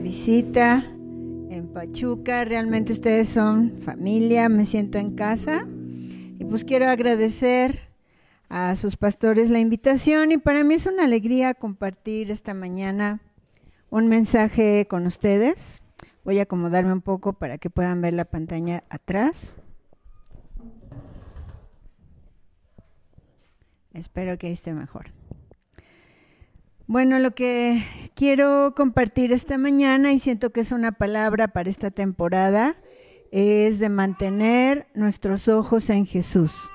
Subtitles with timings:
[0.00, 0.84] visita
[1.50, 2.44] en Pachuca.
[2.44, 5.66] Realmente ustedes son familia, me siento en casa.
[6.38, 7.90] Y pues quiero agradecer
[8.48, 13.20] a sus pastores la invitación y para mí es una alegría compartir esta mañana
[13.90, 15.82] un mensaje con ustedes.
[16.24, 19.56] Voy a acomodarme un poco para que puedan ver la pantalla atrás.
[23.92, 25.19] Espero que esté mejor.
[26.92, 27.84] Bueno, lo que
[28.16, 32.74] quiero compartir esta mañana y siento que es una palabra para esta temporada
[33.30, 36.68] es de mantener nuestros ojos en Jesús.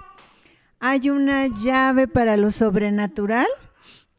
[0.79, 3.47] Hay una llave para lo sobrenatural.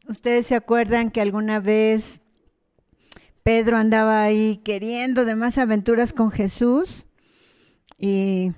[0.06, 2.20] Ustedes se acuerdan que alguna vez
[3.42, 7.06] Pedro andaba ahí queriendo de más aventuras con Jesús
[7.98, 8.52] y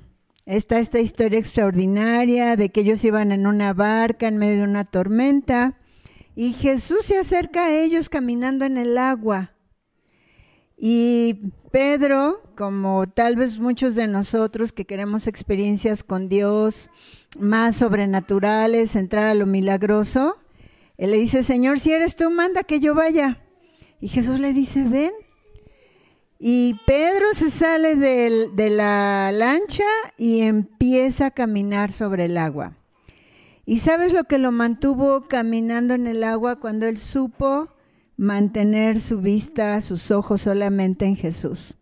[0.45, 4.85] está esta historia extraordinaria de que ellos iban en una barca en medio de una
[4.85, 5.78] tormenta
[6.39, 9.57] y Jesús se acerca a ellos caminando en el agua.
[10.77, 16.91] Y Pedro, como tal vez muchos de nosotros que queremos experiencias con Dios
[17.41, 20.37] más sobrenaturales, entrar a lo milagroso,
[20.97, 23.43] él le dice, Señor, si eres tú, manda que yo vaya.
[24.01, 25.11] Y Jesús le dice, ven.
[26.39, 29.83] Y Pedro se sale de la lancha
[30.17, 32.78] y empieza a caminar sobre el agua.
[33.69, 37.69] ¿Y sabes lo que lo mantuvo caminando en el agua cuando él supo
[38.17, 41.77] mantener su vista, sus ojos solamente en Jesús?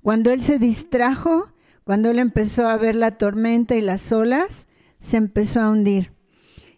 [0.00, 1.52] Cuando él se distrajo,
[1.84, 4.66] cuando él empezó a ver la tormenta y las olas,
[4.98, 6.10] se empezó a hundir.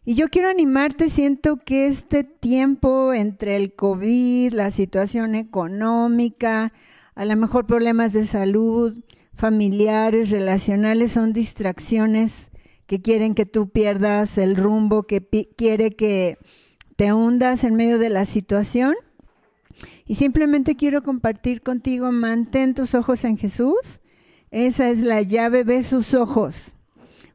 [0.04, 6.72] Y yo quiero animarte, siento que este tiempo entre el COVID, la situación económica,
[7.14, 12.47] a lo mejor problemas de salud, familiares, relacionales, son distracciones
[12.88, 15.20] que quieren que tú pierdas el rumbo, que
[15.56, 16.38] quiere que
[16.96, 18.94] te hundas en medio de la situación.
[20.06, 24.00] Y simplemente quiero compartir contigo, mantén tus ojos en Jesús.
[24.50, 26.76] Esa es la llave, ve sus ojos,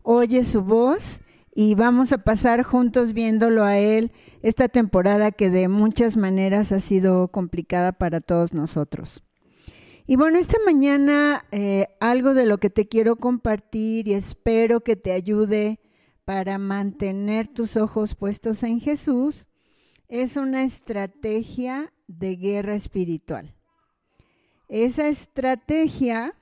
[0.01, 1.19] oye su voz
[1.53, 6.79] y vamos a pasar juntos viéndolo a Él esta temporada que de muchas maneras ha
[6.79, 9.23] sido complicada para todos nosotros.
[10.05, 14.97] Y bueno, esta mañana eh, algo de lo que te quiero compartir y espero que
[14.97, 15.79] te ayude
[16.25, 19.47] para mantener tus ojos puestos en Jesús
[20.09, 23.55] es una estrategia de guerra espiritual.
[24.67, 26.35] Esa estrategia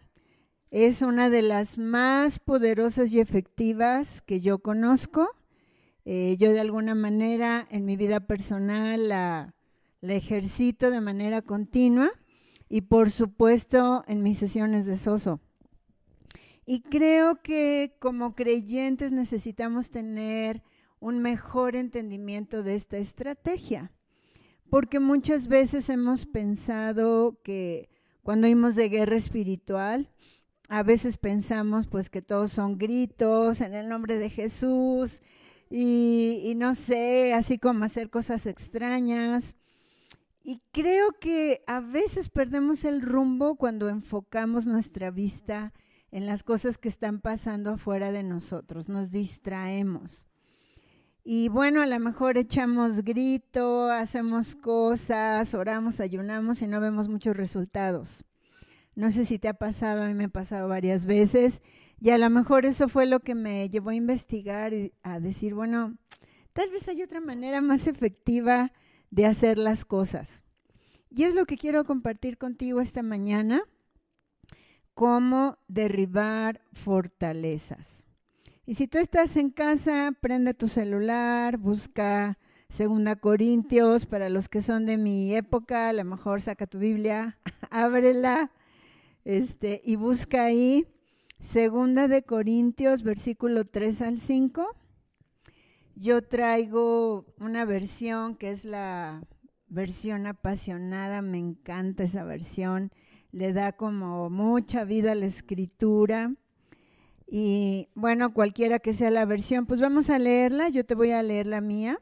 [0.71, 5.29] es una de las más poderosas y efectivas que yo conozco.
[6.05, 9.53] Eh, yo de alguna manera en mi vida personal la
[10.01, 12.11] ejercito de manera continua
[12.71, 15.41] y por supuesto en mis sesiones de Soso.
[16.65, 20.63] Y creo que como creyentes necesitamos tener
[21.01, 23.91] un mejor entendimiento de esta estrategia,
[24.69, 27.89] porque muchas veces hemos pensado que
[28.23, 30.09] cuando oímos de guerra espiritual,
[30.69, 35.19] a veces pensamos pues que todos son gritos en el nombre de Jesús
[35.69, 39.57] y, y no sé, así como hacer cosas extrañas.
[40.43, 45.73] Y creo que a veces perdemos el rumbo cuando enfocamos nuestra vista
[46.11, 50.27] en las cosas que están pasando afuera de nosotros, nos distraemos.
[51.23, 57.37] Y bueno, a lo mejor echamos grito, hacemos cosas, oramos, ayunamos y no vemos muchos
[57.37, 58.25] resultados.
[58.95, 61.61] No sé si te ha pasado, a mí me ha pasado varias veces
[61.99, 65.53] y a lo mejor eso fue lo que me llevó a investigar y a decir,
[65.53, 65.95] bueno,
[66.53, 68.73] tal vez hay otra manera más efectiva
[69.11, 70.43] de hacer las cosas.
[71.09, 73.61] Y es lo que quiero compartir contigo esta mañana,
[74.93, 78.05] cómo derribar fortalezas.
[78.65, 82.37] Y si tú estás en casa, prende tu celular, busca
[82.69, 87.37] Segunda Corintios, para los que son de mi época, a lo mejor saca tu Biblia,
[87.69, 88.51] ábrela,
[89.25, 90.87] este, y busca ahí
[91.41, 94.75] Segunda de Corintios, versículo 3 al 5.
[95.95, 99.23] Yo traigo una versión que es la
[99.67, 102.91] versión apasionada, me encanta esa versión,
[103.31, 106.33] le da como mucha vida a la escritura.
[107.27, 111.23] Y bueno, cualquiera que sea la versión, pues vamos a leerla, yo te voy a
[111.23, 111.99] leer la mía.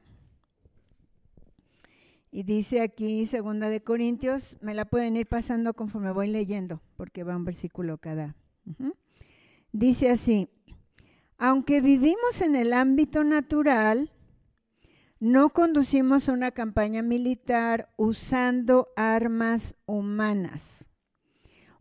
[2.32, 7.24] Y dice aquí, segunda de Corintios, me la pueden ir pasando conforme voy leyendo, porque
[7.24, 8.36] va un versículo cada.
[9.72, 10.50] Dice así,
[11.40, 14.12] aunque vivimos en el ámbito natural,
[15.22, 20.90] no conducimos una campaña militar usando armas humanas,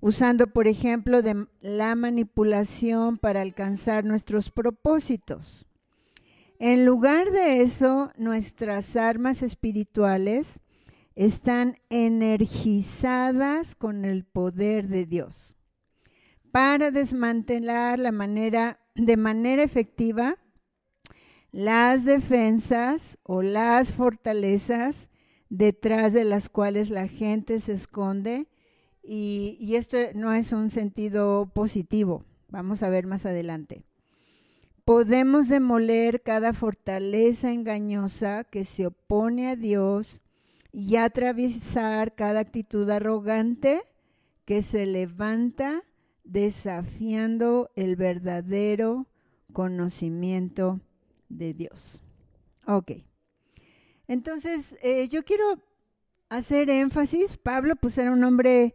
[0.00, 1.20] usando, por ejemplo,
[1.60, 5.66] la manipulación para alcanzar nuestros propósitos.
[6.60, 10.60] En lugar de eso, nuestras armas espirituales
[11.16, 15.56] están energizadas con el poder de Dios
[16.50, 20.36] para desmantelar la manera, de manera efectiva
[21.52, 25.08] las defensas o las fortalezas
[25.48, 28.48] detrás de las cuales la gente se esconde
[29.02, 33.84] y, y, esto no es un sentido positivo, vamos a ver más adelante.
[34.84, 40.22] Podemos demoler cada fortaleza engañosa que se opone a Dios
[40.72, 43.80] y atravesar cada actitud arrogante
[44.44, 45.84] que se levanta
[46.28, 49.06] desafiando el verdadero
[49.52, 50.80] conocimiento
[51.28, 52.02] de Dios.
[52.66, 52.92] Ok.
[54.06, 55.62] Entonces, eh, yo quiero
[56.28, 57.36] hacer énfasis.
[57.36, 58.74] Pablo, pues era un hombre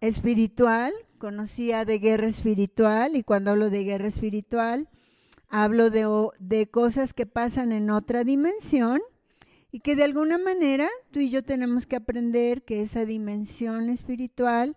[0.00, 4.88] espiritual, conocía de guerra espiritual, y cuando hablo de guerra espiritual,
[5.48, 6.06] hablo de,
[6.38, 9.00] de cosas que pasan en otra dimensión
[9.72, 14.76] y que de alguna manera tú y yo tenemos que aprender que esa dimensión espiritual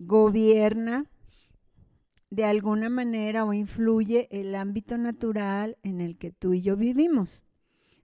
[0.00, 1.10] gobierna
[2.30, 7.44] de alguna manera o influye el ámbito natural en el que tú y yo vivimos.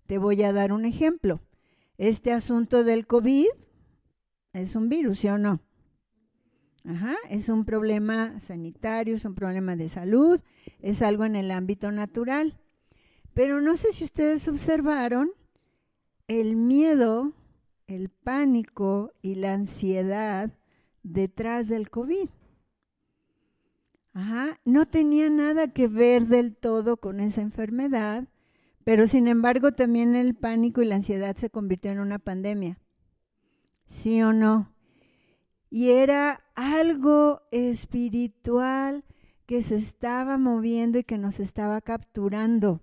[0.07, 1.41] Te voy a dar un ejemplo.
[1.97, 3.49] Este asunto del COVID
[4.53, 5.61] es un virus, ¿sí o no?
[6.85, 10.41] Ajá, es un problema sanitario, es un problema de salud,
[10.81, 12.61] es algo en el ámbito natural.
[13.35, 15.31] Pero no sé si ustedes observaron
[16.29, 17.33] el miedo,
[17.87, 20.53] el pánico y la ansiedad
[21.07, 22.29] detrás del COVID.
[24.13, 28.29] Ajá, no tenía nada que ver del todo con esa enfermedad,
[28.85, 32.79] pero sin embargo también el pánico y la ansiedad se convirtió en una pandemia.
[33.87, 34.73] ¿Sí o no?
[35.71, 39.05] Y era algo espiritual
[39.45, 42.81] que se estaba moviendo y que nos estaba capturando.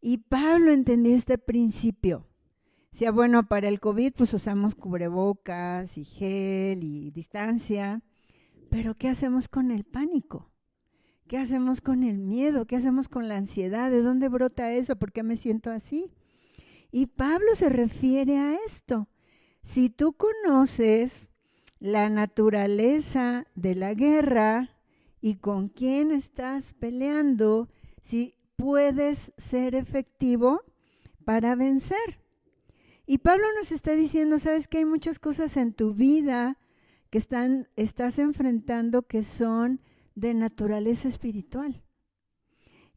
[0.00, 2.27] Y Pablo entendía este principio.
[2.98, 8.02] Decía, bueno, para el COVID pues usamos cubrebocas y gel y distancia,
[8.70, 10.50] pero ¿qué hacemos con el pánico?
[11.28, 12.66] ¿Qué hacemos con el miedo?
[12.66, 13.92] ¿Qué hacemos con la ansiedad?
[13.92, 14.96] ¿De dónde brota eso?
[14.96, 16.10] ¿Por qué me siento así?
[16.90, 19.06] Y Pablo se refiere a esto.
[19.62, 21.30] Si tú conoces
[21.78, 24.70] la naturaleza de la guerra
[25.20, 27.68] y con quién estás peleando,
[28.02, 30.62] si puedes ser efectivo
[31.24, 32.26] para vencer.
[33.10, 36.58] Y Pablo nos está diciendo, sabes que hay muchas cosas en tu vida
[37.08, 39.80] que están, estás enfrentando que son
[40.14, 41.82] de naturaleza espiritual.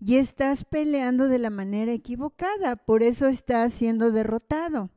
[0.01, 4.89] Y estás peleando de la manera equivocada, por eso estás siendo derrotado.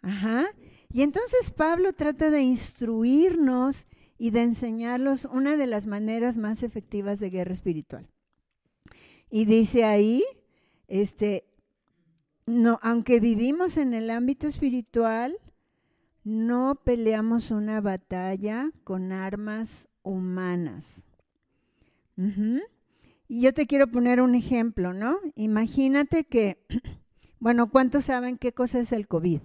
[0.00, 0.46] Ajá.
[0.92, 3.84] Y entonces Pablo trata de instruirnos
[4.16, 8.06] y de enseñarlos una de las maneras más efectivas de guerra espiritual.
[9.28, 10.22] Y dice ahí,
[10.86, 11.48] este,
[12.46, 15.36] no, aunque vivimos en el ámbito espiritual,
[16.24, 21.04] no peleamos una batalla con armas humanas.
[23.28, 25.18] Y yo te quiero poner un ejemplo, ¿no?
[25.34, 26.58] Imagínate que,
[27.40, 29.40] bueno, ¿cuántos saben qué cosa es el COVID?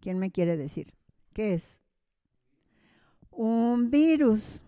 [0.00, 0.94] ¿Quién me quiere decir?
[1.32, 1.78] ¿Qué es?
[3.30, 4.64] Un virus.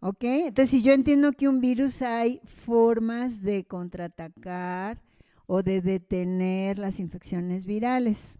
[0.00, 0.22] ¿Ok?
[0.22, 5.02] Entonces, si yo entiendo que un virus hay formas de contraatacar,
[5.48, 8.38] o de detener las infecciones virales.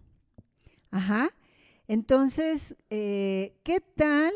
[0.91, 1.31] Ajá.
[1.89, 4.33] Entonces, eh, ¿qué tal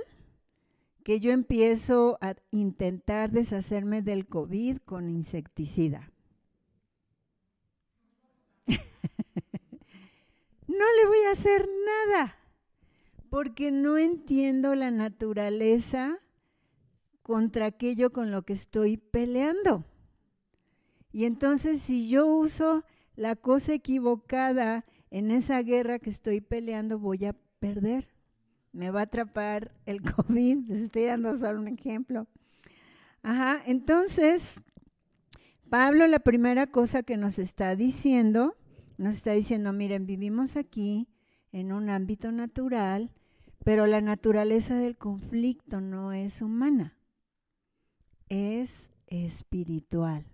[1.05, 6.11] que yo empiezo a intentar deshacerme del COVID con insecticida?
[10.67, 12.39] no le voy a hacer nada,
[13.29, 16.21] porque no entiendo la naturaleza
[17.23, 19.85] contra aquello con lo que estoy peleando.
[21.13, 27.27] Y entonces si yo uso la cosa equivocada en esa guerra que estoy peleando, voy
[27.27, 28.09] a perder.
[28.73, 30.69] Me va a atrapar el COVID.
[30.69, 32.27] Les estoy dando solo un ejemplo.
[33.23, 34.61] Ajá, entonces,
[35.69, 38.57] Pablo la primera cosa que nos está diciendo,
[38.97, 41.09] nos está diciendo, miren, vivimos aquí
[41.53, 43.13] en un ámbito natural,
[43.65, 46.99] pero la naturaleza del conflicto no es humana,
[48.29, 50.27] es espiritual.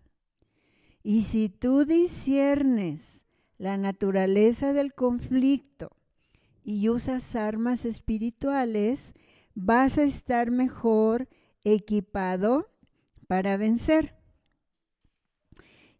[1.02, 3.22] Y si tú disiernes
[3.56, 5.90] la naturaleza del conflicto
[6.62, 9.14] y usas armas espirituales,
[9.54, 11.28] vas a estar mejor
[11.64, 12.70] equipado
[13.26, 14.16] para vencer.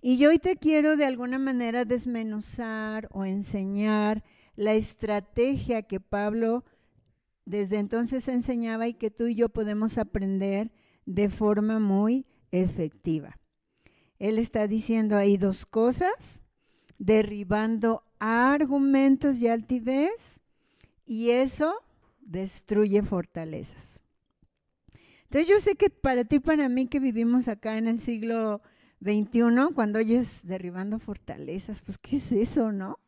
[0.00, 4.24] Y yo hoy te quiero de alguna manera desmenuzar o enseñar
[4.54, 6.64] la estrategia que Pablo
[7.44, 10.70] desde entonces enseñaba y que tú y yo podemos aprender
[11.06, 13.38] de forma muy efectiva.
[14.18, 16.42] Él está diciendo ahí dos cosas.
[17.00, 20.40] derribando argumentos y altivez,
[21.06, 21.72] y eso
[22.20, 24.02] destruye fortalezas.
[25.24, 28.62] Entonces yo sé que para ti, para mí que vivimos acá en el siglo
[29.00, 32.98] XXI, cuando oyes derribando fortalezas, pues ¿qué es eso, no?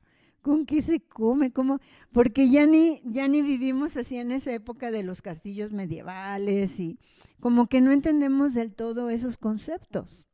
[0.43, 1.53] ¿Con qué se come?
[1.53, 1.81] ¿Cómo?
[2.13, 6.99] Porque ya ni, ya ni vivimos así en esa época de los castillos medievales y
[7.41, 10.27] como que no entendemos del todo esos conceptos.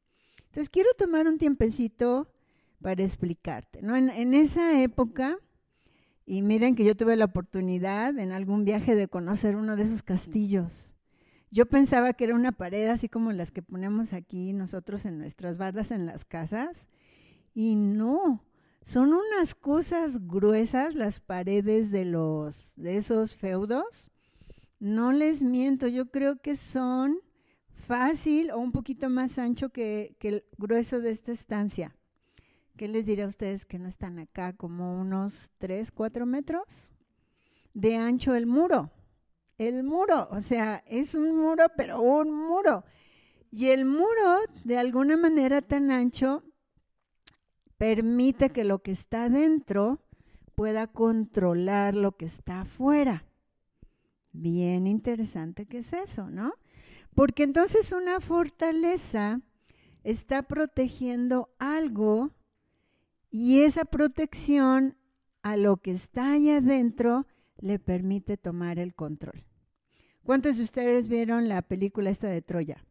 [0.57, 2.33] Entonces quiero tomar un tiempecito
[2.81, 3.83] para explicarte.
[3.83, 3.95] ¿no?
[3.95, 5.37] En, en esa época,
[6.25, 10.03] y miren que yo tuve la oportunidad en algún viaje de conocer uno de esos
[10.03, 10.95] castillos.
[11.51, 15.59] Yo pensaba que era una pared así como las que ponemos aquí nosotros en nuestras
[15.59, 16.87] bardas en las casas,
[17.53, 18.43] y no,
[18.81, 24.11] son unas cosas gruesas las paredes de los de esos feudos.
[24.81, 27.19] No les miento, yo creo que son
[27.87, 31.97] fácil o un poquito más ancho que, el grueso de esta estancia.
[32.77, 34.53] ¿Qué les diré a ustedes que no están acá?
[34.53, 36.91] Como unos 3, 4 metros
[37.73, 38.91] de ancho el muro.
[39.57, 42.85] El muro, o sea, es un muro, pero un muro.
[43.51, 46.43] Y el muro, de alguna manera tan ancho,
[47.79, 50.03] permite que lo que está dentro
[50.55, 53.25] pueda controlar lo que está afuera.
[54.33, 56.53] Bien interesante que es eso, ¿no?
[57.17, 59.41] Porque entonces una fortaleza
[60.05, 62.31] está protegiendo algo
[63.31, 64.99] y esa protección
[65.41, 69.45] a lo que está allá adentro le permite tomar el control.
[70.25, 72.85] ¿Cuántos de ustedes vieron la película esta de Troya?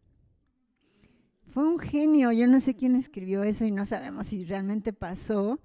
[1.51, 5.59] Fue un genio, yo no sé quién escribió eso y no sabemos si realmente pasó,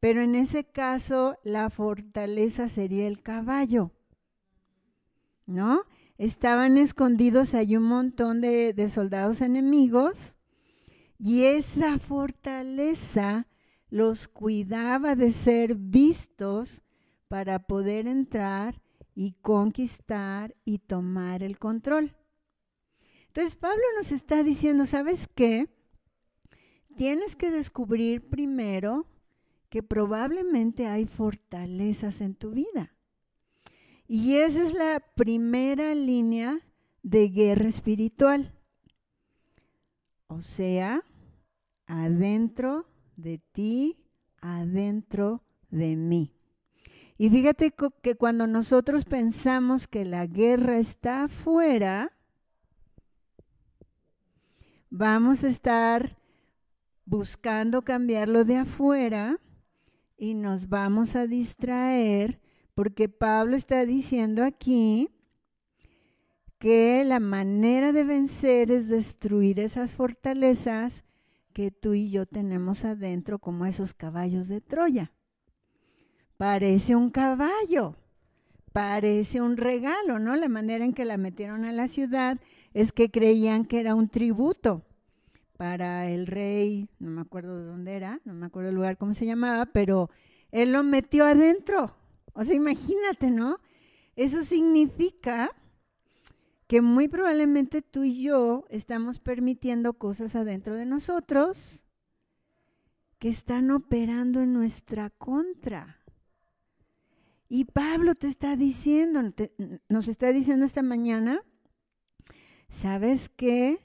[0.00, 3.90] pero en ese caso la fortaleza sería el caballo,
[5.46, 5.84] ¿no?
[6.18, 10.36] Estaban escondidos ahí un montón de, de soldados enemigos
[11.18, 13.46] y esa fortaleza
[13.90, 16.82] los cuidaba de ser vistos
[17.28, 18.80] para poder entrar
[19.14, 22.14] y conquistar y tomar el control.
[23.28, 25.68] Entonces Pablo nos está diciendo, ¿sabes qué?
[26.96, 29.06] Tienes que descubrir primero
[29.68, 32.95] que probablemente hay fortalezas en tu vida.
[34.08, 36.60] Y esa es la primera línea
[37.02, 38.52] de guerra espiritual.
[40.28, 41.02] O sea,
[41.86, 42.86] adentro
[43.16, 43.96] de ti,
[44.40, 46.32] adentro de mí.
[47.18, 52.12] Y fíjate que cuando nosotros pensamos que la guerra está afuera,
[54.90, 56.18] vamos a estar
[57.06, 59.40] buscando cambiarlo de afuera
[60.18, 62.40] y nos vamos a distraer
[62.76, 65.08] porque Pablo está diciendo aquí
[66.58, 71.02] que la manera de vencer es destruir esas fortalezas
[71.54, 75.10] que tú y yo tenemos adentro como esos caballos de Troya.
[76.36, 77.96] Parece un caballo,
[78.74, 80.36] parece un regalo, ¿no?
[80.36, 82.38] La manera en que la metieron a la ciudad
[82.74, 84.84] es que creían que era un tributo
[85.56, 89.14] para el rey, no me acuerdo de dónde era, no me acuerdo el lugar cómo
[89.14, 90.10] se llamaba, pero
[90.52, 91.96] él lo metió adentro.
[92.36, 93.58] O sea, imagínate, ¿no?
[94.14, 95.50] Eso significa
[96.66, 101.82] que muy probablemente tú y yo estamos permitiendo cosas adentro de nosotros
[103.18, 106.02] que están operando en nuestra contra.
[107.48, 109.32] Y Pablo te está diciendo,
[109.88, 111.40] nos está diciendo esta mañana,
[112.68, 113.80] ¿sabes qué?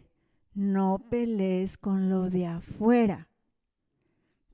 [0.54, 3.30] No pelees con lo de afuera,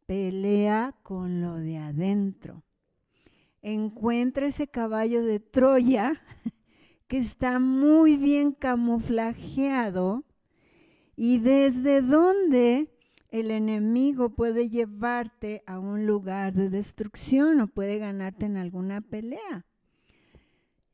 [0.06, 2.64] pelea con lo de adentro.
[3.70, 6.22] Encuentra ese caballo de Troya
[7.10, 10.24] que está muy bien camuflajeado
[11.18, 12.88] y desde donde
[13.30, 19.66] el enemigo puede llevarte a un lugar de destrucción o puede ganarte en alguna pelea.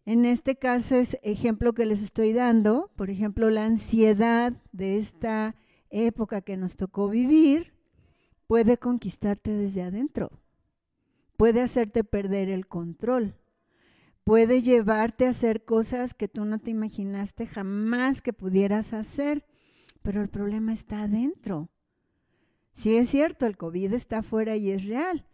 [0.07, 5.55] En este caso es ejemplo que les estoy dando, por ejemplo, la ansiedad de esta
[5.91, 7.71] época que nos tocó vivir
[8.47, 10.31] puede conquistarte desde adentro,
[11.37, 13.35] puede hacerte perder el control,
[14.23, 19.45] puede llevarte a hacer cosas que tú no te imaginaste jamás que pudieras hacer,
[20.01, 21.69] pero el problema está adentro.
[22.73, 25.25] Sí es cierto, el COVID está afuera y es real,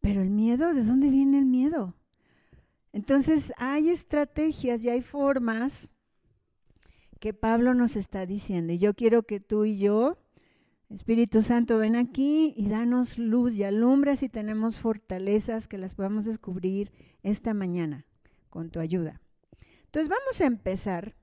[0.00, 1.94] pero el miedo, ¿de dónde viene el miedo?
[2.92, 5.90] Entonces hay estrategias y hay formas
[7.20, 8.72] que Pablo nos está diciendo.
[8.72, 10.18] Y yo quiero que tú y yo,
[10.90, 16.24] Espíritu Santo, ven aquí y danos luz y alumbra si tenemos fortalezas que las podamos
[16.24, 16.92] descubrir
[17.22, 18.06] esta mañana
[18.48, 19.20] con tu ayuda.
[19.84, 21.14] Entonces vamos a empezar.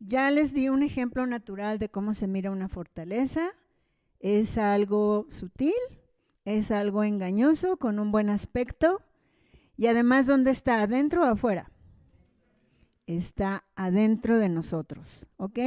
[0.00, 3.52] Ya les di un ejemplo natural de cómo se mira una fortaleza
[4.20, 5.72] es algo sutil,
[6.44, 9.02] es algo engañoso con un buen aspecto.
[9.76, 10.82] Y además, ¿dónde está?
[10.82, 11.70] ¿Adentro o afuera?
[13.06, 15.58] Está adentro de nosotros, ¿ok?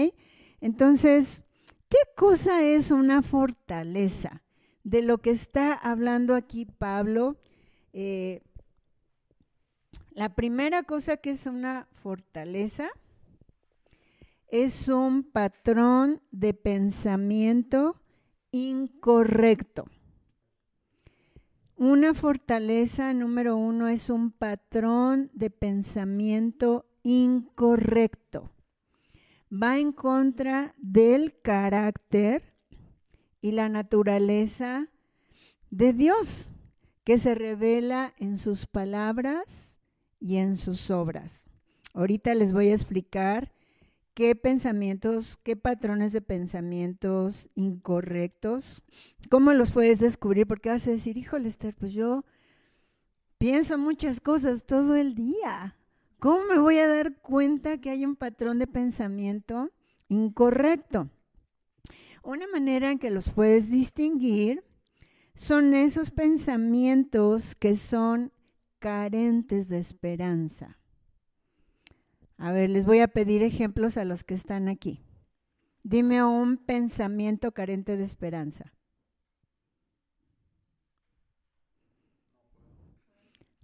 [0.60, 1.44] Entonces,
[1.92, 4.42] ¿qué cosa es una fortaleza?
[4.84, 7.38] De lo que está hablando aquí Pablo,
[7.92, 8.42] eh,
[10.12, 12.90] la primera cosa que es una fortaleza
[14.48, 18.02] es un patrón de pensamiento
[18.52, 19.86] incorrecto.
[21.76, 28.52] Una fortaleza número uno es un patrón de pensamiento incorrecto.
[29.52, 32.54] Va en contra del carácter
[33.42, 34.88] y la naturaleza
[35.70, 36.52] de Dios,
[37.04, 39.76] que se revela en sus palabras
[40.20, 41.46] y en sus obras.
[41.94, 43.52] Ahorita les voy a explicar
[44.14, 48.82] qué pensamientos, qué patrones de pensamientos incorrectos,
[49.30, 52.24] cómo los puedes descubrir, porque vas a decir, híjole Esther, pues yo
[53.38, 55.76] pienso muchas cosas todo el día.
[56.22, 59.72] ¿Cómo me voy a dar cuenta que hay un patrón de pensamiento
[60.08, 61.10] incorrecto?
[62.22, 64.64] Una manera en que los puedes distinguir
[65.34, 68.32] son esos pensamientos que son
[68.78, 70.78] carentes de esperanza.
[72.38, 75.04] A ver, les voy a pedir ejemplos a los que están aquí.
[75.82, 78.72] Dime un pensamiento carente de esperanza.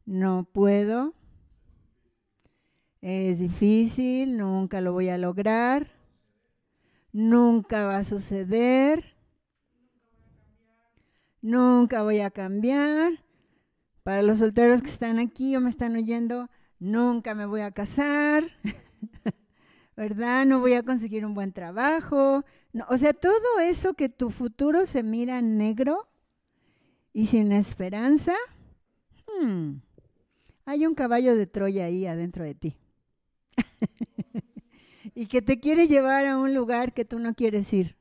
[0.08, 1.17] No puedo.
[3.02, 5.92] Es difícil, nunca lo voy a lograr.
[7.12, 9.16] Nunca va a suceder.
[11.42, 13.24] Nunca voy a cambiar.
[14.04, 16.50] Para los solteros que están aquí o me están oyendo,
[16.80, 18.46] nunca me voy a casar,
[19.98, 20.46] ¿verdad?
[20.46, 22.46] No voy a conseguir un buen trabajo.
[22.90, 26.08] o sea, todo eso que tu futuro se mira negro
[27.12, 28.34] y sin esperanza,
[29.42, 29.78] hmm,
[30.66, 32.78] hay un caballo de Troya ahí adentro de ti.
[35.16, 37.96] y que te quiere llevar a un lugar que tú no quieres ir.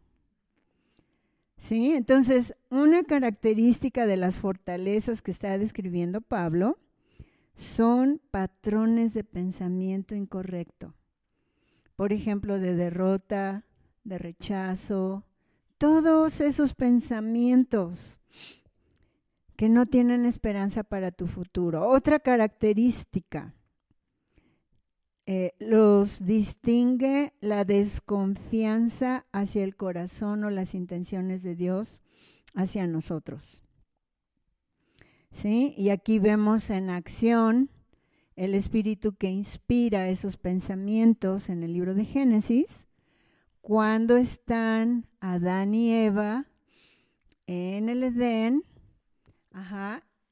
[1.59, 1.95] ¿Sí?
[1.95, 6.79] Entonces, una característica de las fortalezas que está describiendo Pablo
[7.55, 10.95] son patrones de pensamiento incorrecto.
[11.97, 13.65] Por ejemplo, de derrota,
[14.05, 15.25] de rechazo,
[15.79, 18.21] todos esos pensamientos
[19.57, 21.89] que no tienen esperanza para tu futuro.
[21.89, 23.55] Otra característica,
[25.27, 32.03] eh, los distingue la desconfianza hacia el corazón o las intenciones de Dios
[32.55, 33.61] hacia nosotros.
[35.33, 35.75] ¿sí?
[35.77, 37.71] Y aquí vemos en acción
[38.37, 42.87] el espíritu que inspira esos pensamientos en el libro de Génesis,
[43.63, 46.47] cuando están Adán y Eva
[47.47, 48.63] en el Edén,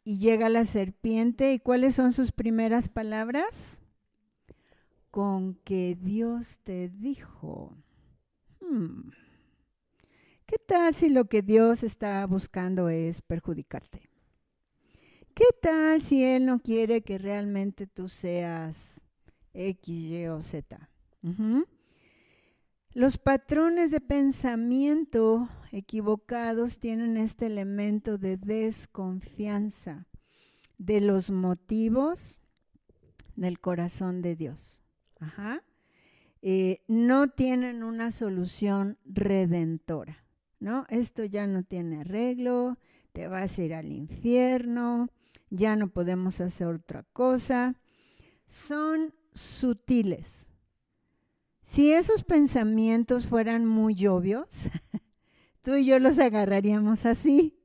[0.05, 3.81] y llega la serpiente, ¿y cuáles son sus primeras palabras?
[5.15, 7.77] Con que Dios te dijo.
[8.59, 9.11] Hmm,
[10.45, 14.11] ¿Qué tal si lo que Dios está buscando es perjudicarte?
[15.33, 19.01] ¿Qué tal si Él no quiere que realmente tú seas
[19.53, 20.91] X, Y o Z?
[22.91, 30.09] Los patrones de pensamiento equivocados tienen este elemento de desconfianza
[30.77, 32.41] de los motivos
[33.37, 34.84] del corazón de Dios.
[36.43, 40.25] Eh, no tienen una solución redentora,
[40.61, 40.85] ¿no?
[40.91, 42.79] Esto ya no tiene arreglo,
[43.13, 45.09] te vas a ir al infierno,
[45.51, 47.77] ya no podemos hacer otra cosa.
[48.47, 50.47] Son sutiles.
[51.63, 54.49] Si esos pensamientos fueran muy obvios,
[55.63, 57.59] tú y yo los agarraríamos así.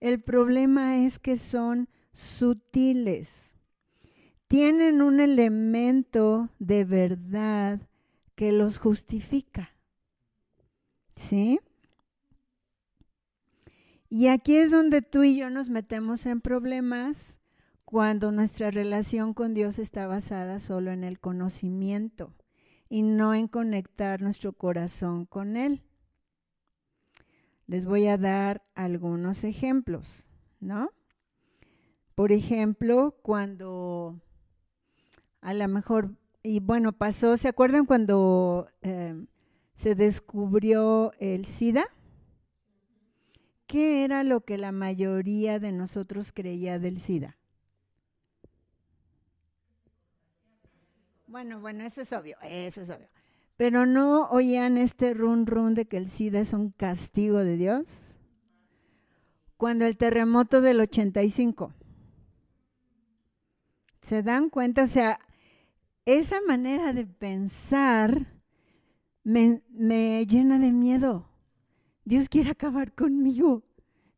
[0.00, 3.51] El problema es que son sutiles.
[4.52, 7.80] Tienen un elemento de verdad
[8.34, 9.70] que los justifica.
[11.16, 11.58] ¿Sí?
[14.10, 17.38] Y aquí es donde tú y yo nos metemos en problemas
[17.86, 22.34] cuando nuestra relación con Dios está basada solo en el conocimiento
[22.90, 25.82] y no en conectar nuestro corazón con Él.
[27.66, 30.26] Les voy a dar algunos ejemplos,
[30.60, 30.90] ¿no?
[32.14, 34.20] Por ejemplo, cuando
[35.42, 39.26] a lo mejor, y bueno, pasó, ¿se acuerdan cuando eh,
[39.74, 41.84] se descubrió el SIDA?
[43.72, 47.38] ¿qué era lo que la mayoría de nosotros creía del SIDA?
[51.26, 53.08] Bueno, bueno, eso es obvio, eso es obvio.
[53.56, 58.02] Pero no oían este run run de que el SIDA es un castigo de Dios.
[59.56, 61.72] cuando el terremoto del 85.
[64.02, 64.82] ¿Se dan cuenta?
[64.82, 65.20] O sea,
[66.06, 68.26] esa manera de pensar
[69.24, 69.62] me,
[70.26, 71.28] llena de miedo.
[72.04, 73.62] Dios quiere acabar conmigo.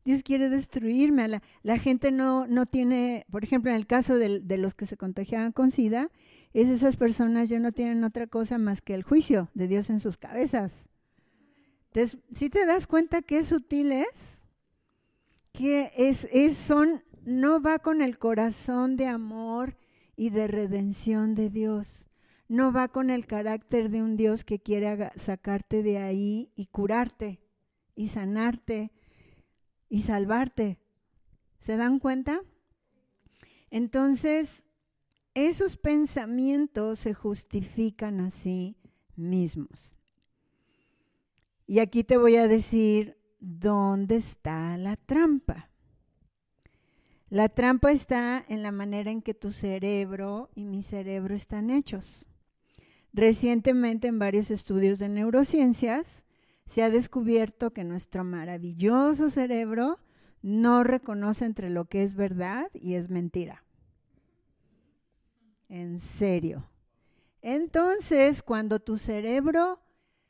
[0.03, 1.27] Dios quiere destruirme.
[1.27, 4.85] La, la gente no, no, tiene, por ejemplo, en el caso de, de, los que
[4.85, 6.09] se contagiaban con SIDA,
[6.53, 9.99] es esas personas ya no tienen otra cosa más que el juicio de Dios en
[9.99, 10.85] sus cabezas.
[11.87, 14.41] Entonces, si te das cuenta qué sutil es,
[15.53, 19.77] que es, es, son, no va con el corazón de amor
[20.15, 22.07] y de redención de Dios.
[22.47, 27.39] No va con el carácter de un Dios que quiere sacarte de ahí y curarte
[27.95, 28.91] y sanarte
[29.89, 30.79] y salvarte.
[31.57, 32.41] ¿Se dan cuenta?
[33.71, 34.63] Entonces,
[35.33, 38.77] esos pensamientos se justifican a sí
[39.15, 39.97] mismos.
[41.67, 45.69] Y aquí te voy a decir dónde está la trampa.
[47.35, 52.25] La trampa está en la manera en que tu cerebro y mi cerebro están hechos.
[53.11, 56.23] Recientemente en varios estudios de neurociencias
[56.65, 59.99] se ha descubierto que nuestro maravilloso cerebro
[60.41, 63.65] no reconoce entre lo que es verdad y es mentira.
[65.67, 66.69] En serio.
[67.41, 69.81] Entonces, cuando tu cerebro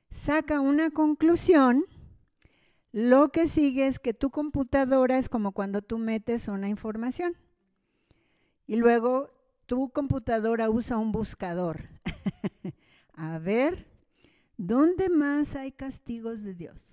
[0.09, 1.85] saca una conclusión,
[2.95, 7.35] lo que sigue es que tu computadora es como cuando tú metes una información.
[8.67, 9.31] Y luego
[9.65, 11.89] tu computadora usa un buscador.
[13.13, 13.85] A ver,
[14.55, 16.85] ¿dónde más hay castigos de Dios?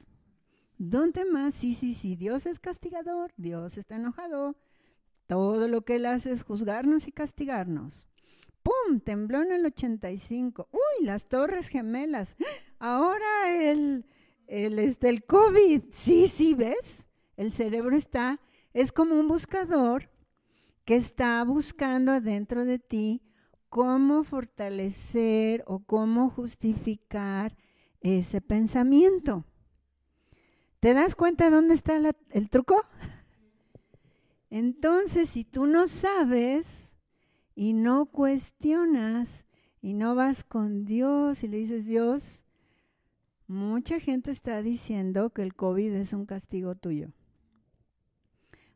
[0.76, 1.54] ¿Dónde más?
[1.54, 4.56] Sí, sí, sí, Dios es castigador, Dios está enojado.
[5.28, 8.08] Todo lo que Él hace es juzgarnos y castigarnos.
[8.64, 8.98] ¡Pum!
[8.98, 10.68] Tembló en el 85.
[10.72, 11.06] ¡Uy!
[11.06, 12.34] Las torres gemelas.
[12.80, 14.04] Ahora el,
[14.52, 17.04] el, este, el COVID, sí, sí, ¿ves?
[17.38, 18.38] El cerebro está,
[18.74, 20.10] es como un buscador
[20.84, 23.22] que está buscando adentro de ti
[23.70, 27.56] cómo fortalecer o cómo justificar
[28.02, 29.46] ese pensamiento.
[30.80, 31.96] ¿Te das cuenta dónde está
[32.30, 32.78] el truco?
[34.50, 36.92] Entonces, si tú no sabes
[37.54, 39.46] y no cuestionas
[39.80, 42.41] y no vas con Dios y le dices, Dios,
[43.52, 47.12] Mucha gente está diciendo que el COVID es un castigo tuyo.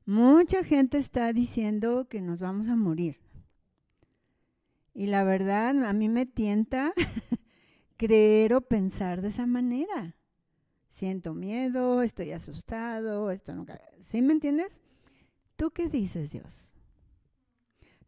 [0.05, 3.19] Mucha gente está diciendo que nos vamos a morir.
[4.93, 6.93] Y la verdad, a mí me tienta
[7.97, 10.15] creer o pensar de esa manera.
[10.91, 13.81] Siento miedo, estoy asustado, esto nunca.
[14.03, 14.83] ¿Sí me entiendes?
[15.57, 16.71] ¿Tú qué dices, Dios?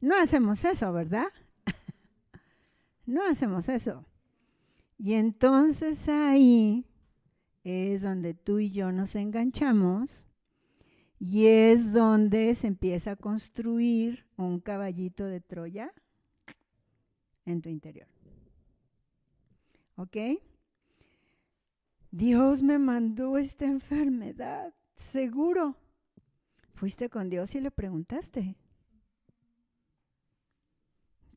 [0.02, 1.28] No hacemos eso, ¿verdad?
[3.06, 4.04] no hacemos eso.
[4.98, 6.84] Y entonces ahí
[7.62, 10.26] es donde tú y yo nos enganchamos
[11.20, 15.92] y es donde se empieza a construir un caballito de Troya
[17.44, 18.08] en tu interior.
[19.96, 20.16] ¿Ok?
[22.10, 25.76] Dios me mandó esta enfermedad, seguro.
[26.74, 28.56] Fuiste con Dios y le preguntaste.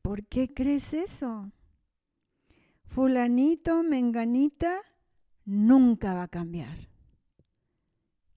[0.00, 1.50] ¿Por qué crees eso?
[2.94, 4.80] Fulanito, menganita,
[5.44, 6.88] nunca va a cambiar.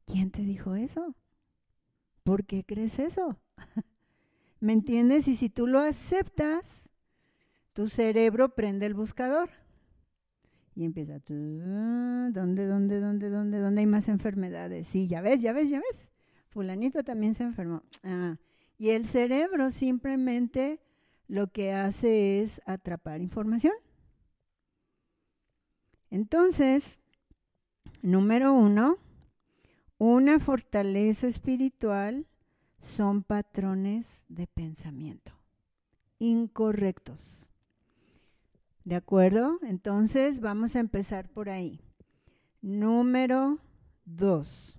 [0.05, 1.15] ¿Quién te dijo eso?
[2.23, 3.39] ¿Por qué crees eso?
[4.59, 5.27] ¿Me entiendes?
[5.27, 6.89] Y si tú lo aceptas,
[7.73, 9.49] tu cerebro prende el buscador
[10.75, 14.87] y empieza, ¿dónde, dónde, dónde, dónde, dónde hay más enfermedades?
[14.87, 16.09] Sí, ya ves, ya ves, ya ves.
[16.49, 17.81] Fulanito también se enfermó.
[18.03, 18.37] Ah,
[18.77, 20.81] y el cerebro simplemente
[21.29, 23.73] lo que hace es atrapar información.
[26.09, 26.99] Entonces,
[28.01, 28.97] número uno,
[29.97, 32.25] una fortaleza espiritual
[32.79, 35.33] son patrones de pensamiento
[36.19, 37.47] incorrectos.
[38.83, 39.59] ¿De acuerdo?
[39.63, 41.81] Entonces vamos a empezar por ahí.
[42.61, 43.59] Número
[44.05, 44.77] dos.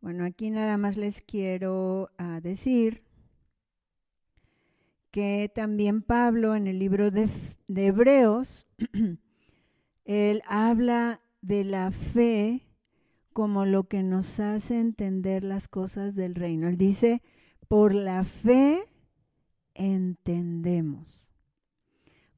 [0.00, 3.02] Bueno, aquí nada más les quiero uh, decir
[5.10, 7.28] que también Pablo en el libro de
[7.68, 8.66] Hebreos
[10.10, 12.66] Él habla de la fe
[13.32, 16.66] como lo que nos hace entender las cosas del reino.
[16.66, 17.22] Él dice,
[17.68, 18.88] por la fe
[19.72, 21.28] entendemos.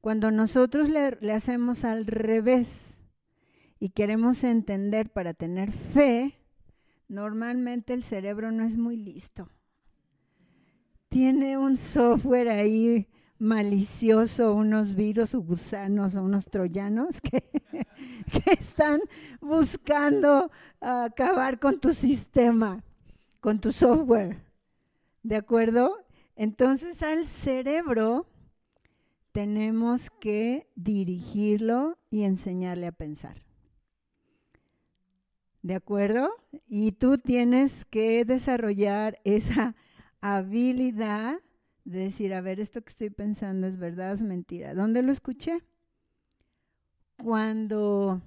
[0.01, 3.01] Cuando nosotros le, hacemos al revés
[3.79, 6.35] y queremos entender para tener fe,
[7.07, 9.49] normalmente el cerebro no es muy listo.
[11.09, 13.07] Tiene un software ahí
[13.43, 17.43] malicioso, unos virus o gusanos o unos troyanos que,
[18.31, 19.01] que están
[19.41, 22.81] buscando acabar con tu sistema,
[23.41, 24.41] con tu software.
[25.23, 25.97] ¿De acuerdo?
[26.35, 28.27] Entonces al cerebro
[29.33, 33.43] tenemos que dirigirlo y enseñarle a pensar.
[35.61, 36.29] ¿De acuerdo?
[36.67, 39.75] Y tú tienes que desarrollar esa
[40.21, 41.39] habilidad
[41.85, 44.73] de decir, a ver, esto que estoy pensando es verdad o es mentira.
[44.73, 45.61] ¿Dónde lo escuché?
[47.17, 48.21] Cuando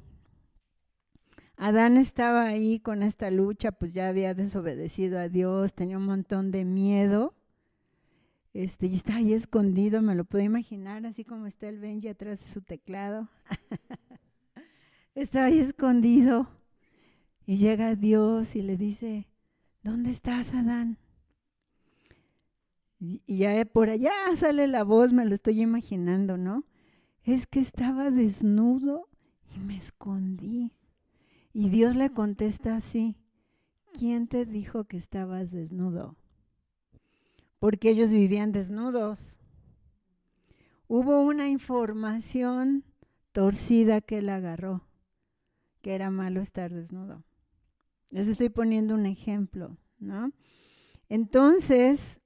[1.57, 6.51] Adán estaba ahí con esta lucha, pues ya había desobedecido a Dios, tenía un montón
[6.51, 7.35] de miedo.
[8.53, 12.41] Este, y está ahí escondido, me lo puedo imaginar, así como está el Benji atrás
[12.41, 13.29] de su teclado.
[15.15, 16.49] está ahí escondido
[17.47, 19.27] y llega Dios y le dice,
[19.83, 20.99] ¿dónde estás, Adán?
[23.27, 26.65] Y ya por allá sale la voz, me lo estoy imaginando, ¿no?
[27.25, 29.09] Es que estaba desnudo
[29.55, 30.73] y me escondí.
[31.53, 33.17] Y Dios le contesta así,
[33.97, 36.17] ¿quién te dijo que estabas desnudo?
[37.59, 39.41] Porque ellos vivían desnudos.
[40.89, 42.85] Hubo una información
[43.33, 44.87] torcida que él agarró,
[45.83, 47.25] que era malo estar desnudo.
[48.11, 50.33] Les estoy poniendo un ejemplo, ¿no?
[51.09, 52.21] Entonces,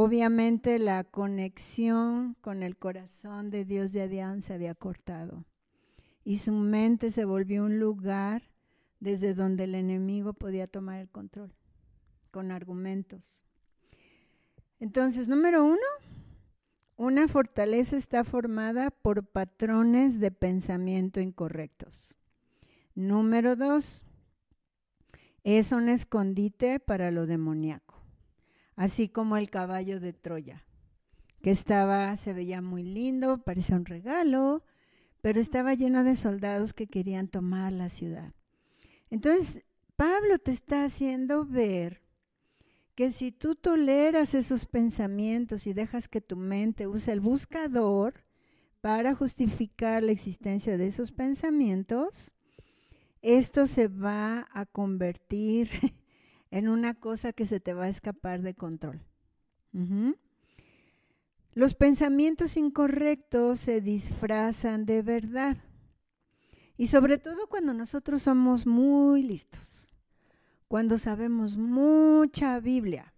[0.00, 5.44] obviamente la conexión con el corazón de Dios de Adán se había cortado
[6.22, 8.44] y su mente se volvió un lugar
[9.00, 11.52] desde donde el enemigo podía tomar el control
[12.30, 13.42] con argumentos.
[14.78, 15.88] Entonces, número uno,
[16.94, 22.14] una fortaleza está formada por patrones de pensamiento incorrectos.
[22.94, 24.04] Número dos,
[25.42, 27.87] es un escondite para lo demoníaco,
[28.78, 30.64] así como el caballo de Troya,
[31.42, 34.62] que estaba, se veía muy lindo, parecía un regalo,
[35.20, 38.32] pero estaba lleno de soldados que querían tomar la ciudad.
[39.10, 39.64] Entonces,
[39.96, 42.02] Pablo te está haciendo ver
[42.94, 48.22] que si tú toleras esos pensamientos y dejas que tu mente use el buscador
[48.80, 52.30] para justificar la existencia de esos pensamientos,
[53.22, 55.68] esto se va a convertir
[56.50, 59.00] en una cosa que se te va a escapar de control.
[61.52, 65.56] Los pensamientos incorrectos se disfrazan de verdad.
[66.76, 69.88] Y sobre todo cuando nosotros somos muy listos,
[70.68, 73.12] cuando sabemos mucha Biblia,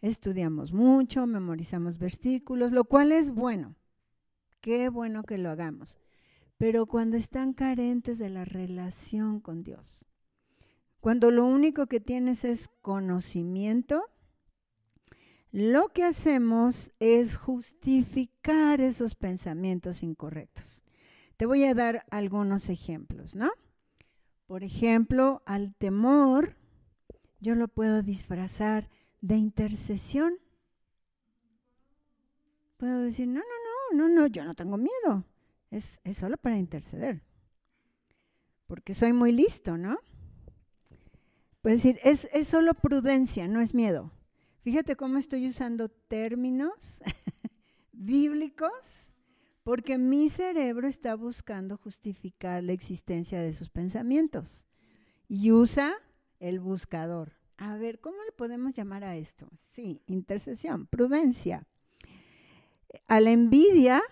[0.00, 3.74] estudiamos mucho, memorizamos versículos, lo cual es bueno.
[4.60, 5.98] Qué bueno que lo hagamos
[6.62, 10.04] pero cuando están carentes de la relación con Dios.
[11.02, 14.08] Cuando lo único que tienes es conocimiento,
[15.50, 20.82] lo que hacemos es justificar esos pensamientos incorrectos.
[21.36, 23.50] Te voy a dar algunos ejemplos, ¿no?
[24.46, 26.56] Por ejemplo, al temor,
[27.40, 28.88] yo lo puedo disfrazar
[29.20, 30.38] de intercesión.
[32.78, 35.26] Puedo decir, no, no, no, no, no, yo no tengo miedo
[35.72, 37.22] es, solo para interceder.
[38.66, 39.98] Porque soy muy listo, ¿no?
[41.62, 44.12] Puedes decir, es, es solo prudencia, no es miedo.
[44.62, 47.00] Fíjate cómo estoy usando términos
[47.92, 49.12] bíblicos,
[49.62, 54.64] porque mi cerebro está buscando justificar la existencia de sus pensamientos.
[55.28, 55.94] Y usa
[56.40, 57.32] el buscador.
[57.56, 59.48] A ver, ¿cómo le podemos llamar a esto?
[59.70, 61.64] Sí, intercesión, prudencia.
[63.06, 64.02] A la envidia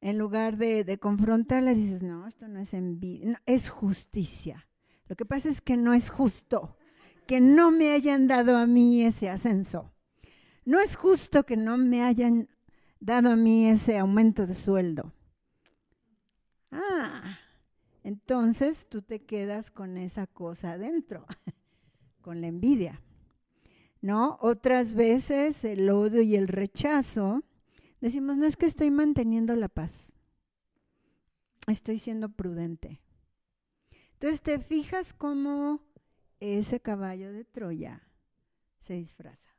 [0.00, 4.67] en lugar de, confrontarla, dices, no, esto no es envidia, es justicia.
[5.08, 6.76] Lo que pasa es que no es justo
[7.26, 9.92] que no me hayan dado a mí ese ascenso.
[10.64, 12.48] No es justo que no me hayan
[13.00, 15.12] dado a mí ese aumento de sueldo.
[16.70, 17.38] Ah,
[18.02, 21.26] entonces tú te quedas con esa cosa adentro,
[22.22, 23.02] con la envidia.
[24.00, 24.38] ¿No?
[24.40, 27.42] Otras veces el odio y el rechazo
[28.00, 30.12] decimos, no es que estoy manteniendo la paz,
[31.66, 33.00] estoy siendo prudente.
[34.20, 35.80] Entonces te fijas cómo
[36.40, 38.02] ese caballo de Troya
[38.80, 39.54] se disfraza.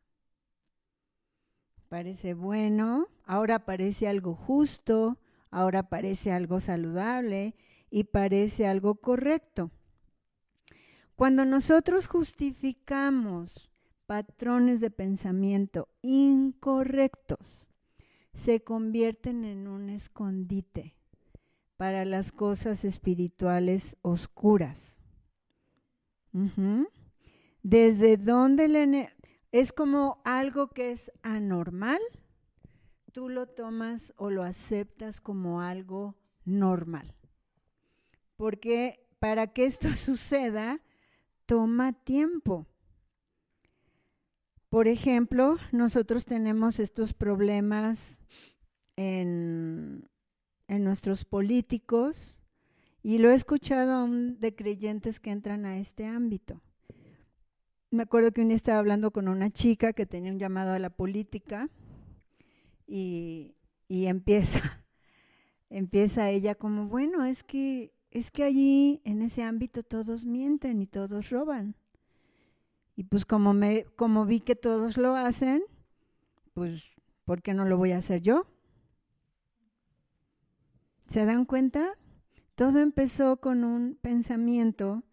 [1.87, 5.17] Parece bueno, ahora parece algo justo,
[5.49, 7.55] ahora parece algo saludable
[7.89, 9.71] y parece algo correcto.
[11.15, 13.71] Cuando nosotros justificamos
[14.07, 17.69] patrones de pensamiento incorrectos,
[18.33, 20.98] se convierten en un escondite
[21.79, 24.99] para las cosas espirituales oscuras.
[27.63, 29.09] Desde donde
[29.53, 32.01] es como algo que es anormal,
[33.13, 37.15] tú lo tomas o lo aceptas como algo normal.
[38.35, 40.81] Porque para que esto suceda,
[41.45, 42.67] toma tiempo.
[44.67, 48.19] Por ejemplo, nosotros tenemos estos problemas
[48.97, 50.09] en,
[50.69, 52.38] en nuestros políticos
[53.01, 56.62] y lo he escuchado aún de creyentes que entran a este ámbito.
[57.91, 60.79] Me acuerdo que un día estaba hablando con una chica que tenía un llamado a
[60.79, 61.69] la política
[62.86, 63.55] y,
[63.88, 64.86] y empieza,
[65.71, 70.86] empieza ella como, bueno, es que, es que allí en ese ámbito todos mienten y
[70.86, 71.75] todos roban.
[72.95, 75.63] Y pues como, me, como vi que todos lo hacen,
[76.53, 76.84] pues
[77.25, 78.45] ¿por qué no lo voy a hacer yo?
[81.09, 81.97] ¿Se dan cuenta?
[82.53, 85.03] Todo empezó con un pensamiento,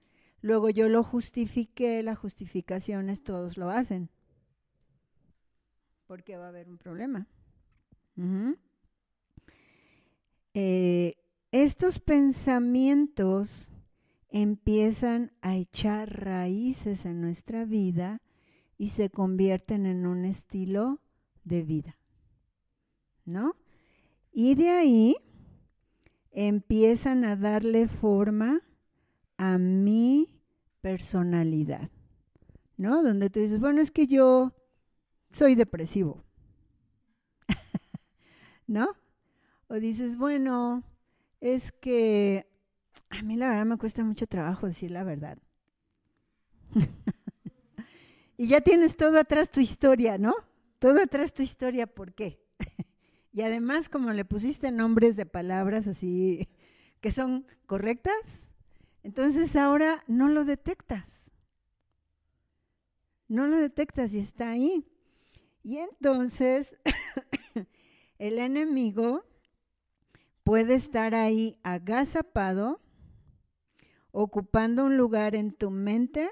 [0.43, 4.11] luego yo lo justifiqué, las justificaciones todos lo hacen.
[6.07, 7.27] Porque va a haber un problema.
[10.53, 11.15] Eh,
[11.51, 13.71] estos pensamientos
[14.29, 18.21] empiezan a echar raíces en nuestra vida
[18.77, 21.01] y se convierten en un estilo
[21.45, 21.97] de vida.
[23.25, 23.57] ¿No?
[24.31, 25.17] Y de ahí
[26.37, 28.61] empiezan a darle forma
[29.39, 30.39] a mi
[30.83, 31.91] personalidad.
[32.77, 33.03] ¿No?
[33.03, 34.53] Donde tú dices, bueno, es que yo
[35.33, 36.23] soy depresivo.
[38.67, 38.95] ¿No?
[39.69, 40.85] O dices, bueno,
[41.41, 42.47] es que
[43.09, 45.39] a mí la verdad me cuesta mucho trabajo decir la verdad.
[48.37, 50.35] y ya tienes todo atrás tu historia, ¿no?
[50.79, 52.39] Todo atrás tu historia, ¿por qué?
[53.37, 56.49] y además, como le pusiste nombres de palabras así
[57.03, 58.49] que son correctas,
[59.03, 61.31] entonces ahora no lo detectas.
[63.29, 64.87] No lo detectas y está ahí.
[65.63, 66.77] Y entonces
[68.19, 69.23] el enemigo
[70.43, 72.81] puede estar ahí agazapado
[74.13, 76.31] ocupando un lugar en tu mente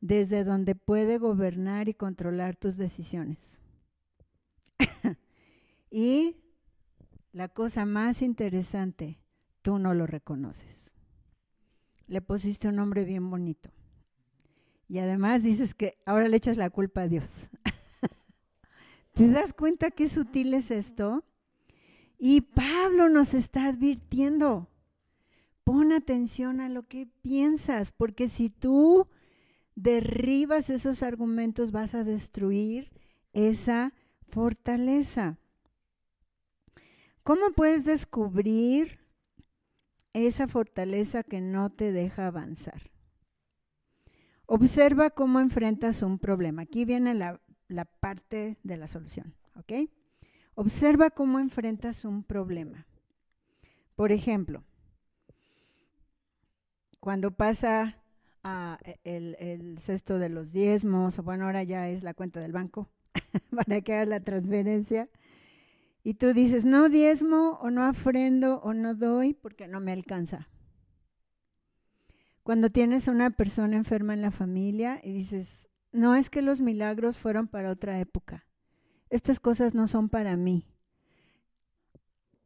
[0.00, 3.60] desde donde puede gobernar y controlar tus decisiones.
[5.90, 6.36] y
[7.32, 9.18] la cosa más interesante,
[9.62, 10.92] tú no lo reconoces.
[12.06, 13.70] Le pusiste un nombre bien bonito.
[14.88, 17.28] Y además dices que ahora le echas la culpa a Dios.
[19.14, 21.24] ¿Te das cuenta qué sutil es esto?
[22.18, 24.68] Y Pablo nos está advirtiendo
[25.68, 29.06] pon atención a lo que piensas, porque si tú
[29.74, 32.90] derribas esos argumentos vas a destruir
[33.34, 33.92] esa
[34.30, 35.36] fortaleza.
[37.28, 39.00] ¿Cómo puedes descubrir
[40.14, 42.90] esa fortaleza que no te deja avanzar?
[44.46, 46.62] Observa cómo enfrentas un problema.
[46.62, 47.38] Aquí viene la,
[48.00, 49.90] parte de la solución, ¿ok?
[50.54, 52.86] Observa cómo enfrentas un problema.
[53.94, 54.64] Por ejemplo,
[56.98, 57.98] cuando pasa
[58.42, 62.40] a e, el, el, cesto de los diezmos, o bueno, ahora ya es la cuenta
[62.40, 62.88] del banco,
[63.54, 65.10] para que hagas la transferencia,
[66.02, 70.48] y tú dices, no diezmo, o no ofrendo, o no doy, porque no me alcanza.
[72.42, 77.18] Cuando tienes una persona enferma en la familia y dices, no es que los milagros
[77.18, 78.46] fueron para otra época,
[79.10, 80.64] estas cosas no son para mí.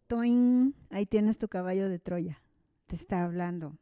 [0.09, 2.43] Toin, ahí tienes tu caballo de Troya,
[2.87, 3.79] te está hablando.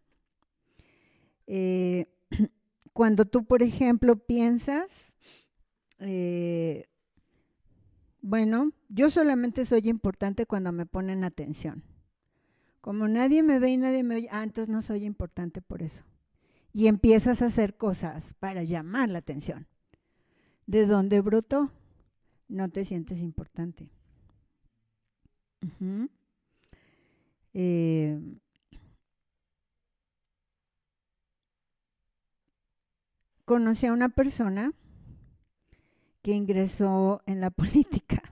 [1.47, 2.07] Eh,
[2.93, 5.17] cuando tú, por ejemplo, piensas,
[6.01, 6.90] eh,
[8.23, 11.83] bueno, yo solamente soy importante cuando me ponen atención.
[12.81, 16.03] Como nadie me ve y nadie me oye, ah, entonces no soy importante por eso.
[16.73, 19.67] Y empiezas a hacer cosas para llamar la atención.
[20.67, 21.71] ¿De dónde brotó?
[22.49, 23.91] No te sientes importante.
[33.45, 34.73] conocí a una persona
[36.23, 38.23] que ingresó en la política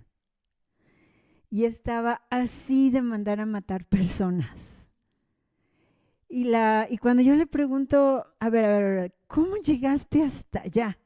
[1.51, 4.51] y estaba así de mandar a matar personas.
[6.29, 10.23] Y, la, y cuando yo le pregunto, a ver, a ver, a ver, ¿cómo llegaste
[10.23, 10.99] hasta allá?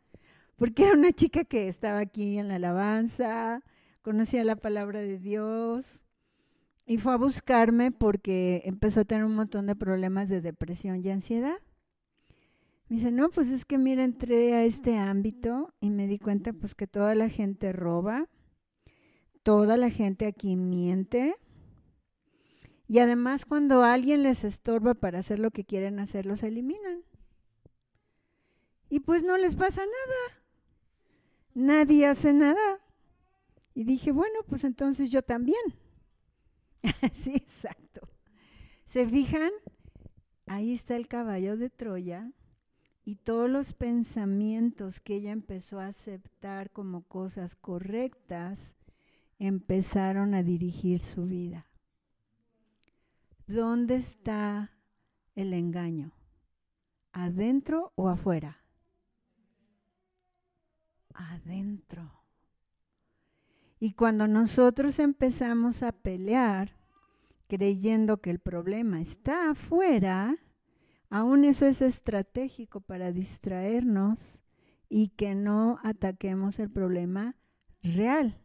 [0.56, 3.62] Porque era una chica que estaba aquí en la alabanza,
[4.02, 6.02] conocía la palabra de Dios
[6.86, 11.10] y fue a buscarme porque empezó a tener un montón de problemas de depresión y
[11.10, 11.58] ansiedad.
[12.92, 16.52] Me dice, no, pues es que mira, entré a este ámbito y me di cuenta
[16.52, 18.28] pues que toda la gente roba,
[19.42, 21.34] toda la gente aquí miente.
[22.86, 27.02] Y además cuando alguien les estorba para hacer lo que quieren hacer, los eliminan.
[28.90, 30.44] Y pues no les pasa nada.
[31.54, 32.78] Nadie hace nada.
[33.72, 35.62] Y dije, bueno, pues entonces yo también.
[37.14, 38.06] sí, exacto.
[38.84, 39.50] ¿Se fijan?
[40.44, 42.30] Ahí está el caballo de Troya
[43.04, 48.76] y todos los pensamientos que ella empezó a aceptar como cosas correctas
[49.38, 51.66] empezaron a dirigir su vida.
[53.46, 54.70] ¿Dónde está
[55.34, 56.12] el engaño?
[57.12, 58.62] ¿Adentro o afuera?
[61.12, 62.10] Adentro.
[63.80, 66.76] Y cuando nosotros empezamos a pelear,
[67.48, 70.38] creyendo que el problema está afuera,
[71.12, 74.40] aún eso es estratégico para distraernos
[74.88, 77.36] y que no ataquemos el problema
[77.82, 78.40] real,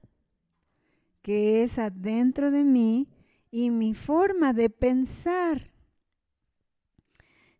[1.21, 3.07] que es adentro de mí
[3.51, 5.71] y mi forma de pensar.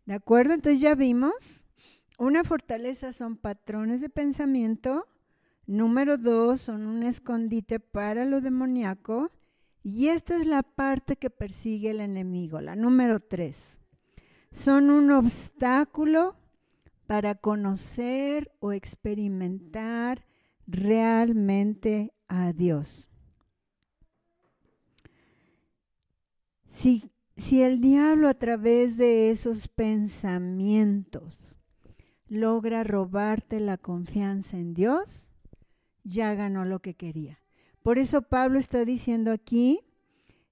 [0.04, 0.52] ¿De acuerdo?
[0.52, 1.64] Entonces ya vimos,
[2.18, 5.06] una fortaleza son patrones de pensamiento,
[5.66, 9.30] número dos son un escondite para lo demoníaco,
[9.82, 13.77] y esta es la parte que persigue el enemigo, la número tres.
[14.50, 16.36] Son un obstáculo
[17.06, 20.26] para conocer o experimentar
[20.66, 23.08] realmente a Dios.
[26.70, 31.56] Si, si el diablo a través de esos pensamientos
[32.28, 35.28] logra robarte la confianza en Dios,
[36.04, 37.40] ya ganó lo que quería.
[37.82, 39.80] Por eso Pablo está diciendo aquí,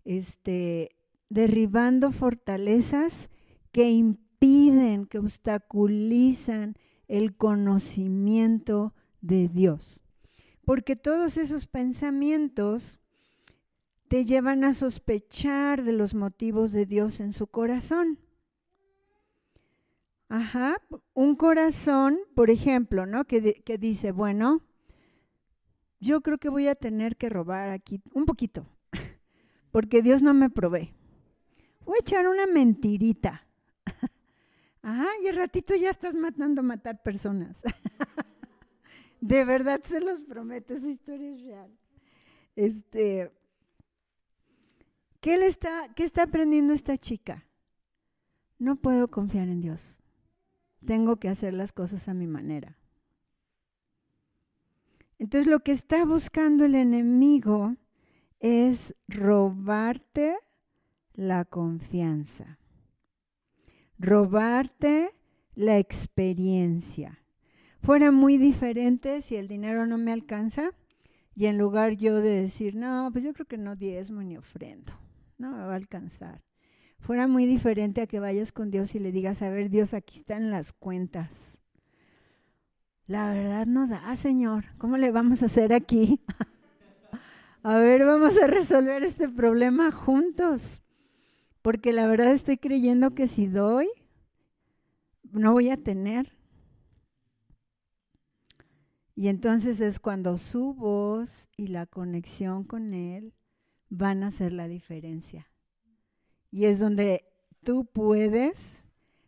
[0.04, 0.96] este,
[1.28, 3.28] derribando fortalezas
[3.76, 6.76] que impiden, que obstaculizan
[7.08, 10.02] el conocimiento de Dios.
[10.64, 13.00] Porque todos esos pensamientos
[14.08, 18.18] te llevan a sospechar de los motivos de Dios en su corazón.
[20.30, 20.80] Ajá,
[21.12, 23.26] un corazón, por ejemplo, ¿no?
[23.26, 24.62] Que, dice, bueno,
[26.00, 28.66] yo creo que voy a tener que robar aquí un poquito,
[29.70, 30.94] porque Dios no me provee.
[31.84, 33.45] Voy a echar una mentirita.
[34.86, 37.60] Ajá, y el ratito ya estás matando matar personas.
[39.20, 41.76] De verdad se los prometo, esa historia es real.
[42.54, 43.32] Este,
[45.20, 47.44] ¿Qué, le está, ¿Qué está aprendiendo esta chica?
[48.60, 49.98] No puedo confiar en Dios.
[50.86, 52.78] Tengo que hacer las cosas a mi manera.
[55.18, 57.74] Entonces lo que está buscando el enemigo
[58.38, 60.36] es robarte
[61.14, 62.60] la confianza,
[63.98, 65.14] robarte
[65.54, 67.18] la experiencia.
[67.82, 70.70] Fuera muy diferente si el dinero no me alcanza
[71.34, 74.92] y en lugar yo de decir, no, pues yo creo que no diezmo ni ofrendo
[75.38, 76.42] no me va a alcanzar.
[76.98, 80.18] Fuera muy diferente a que vayas con Dios y le digas, a ver, Dios, aquí
[80.18, 81.58] están las cuentas.
[83.06, 84.64] La verdad no da, Señor.
[84.78, 86.20] ¿Cómo le vamos a hacer aquí?
[87.62, 90.82] a ver, vamos a resolver este problema juntos.
[91.66, 93.88] Porque la verdad estoy creyendo que si doy,
[95.32, 96.38] no voy a tener.
[99.16, 103.34] Y entonces es cuando su voz y la conexión con Él
[103.88, 105.50] van a hacer la diferencia.
[106.52, 107.24] Y es donde
[107.64, 108.84] tú puedes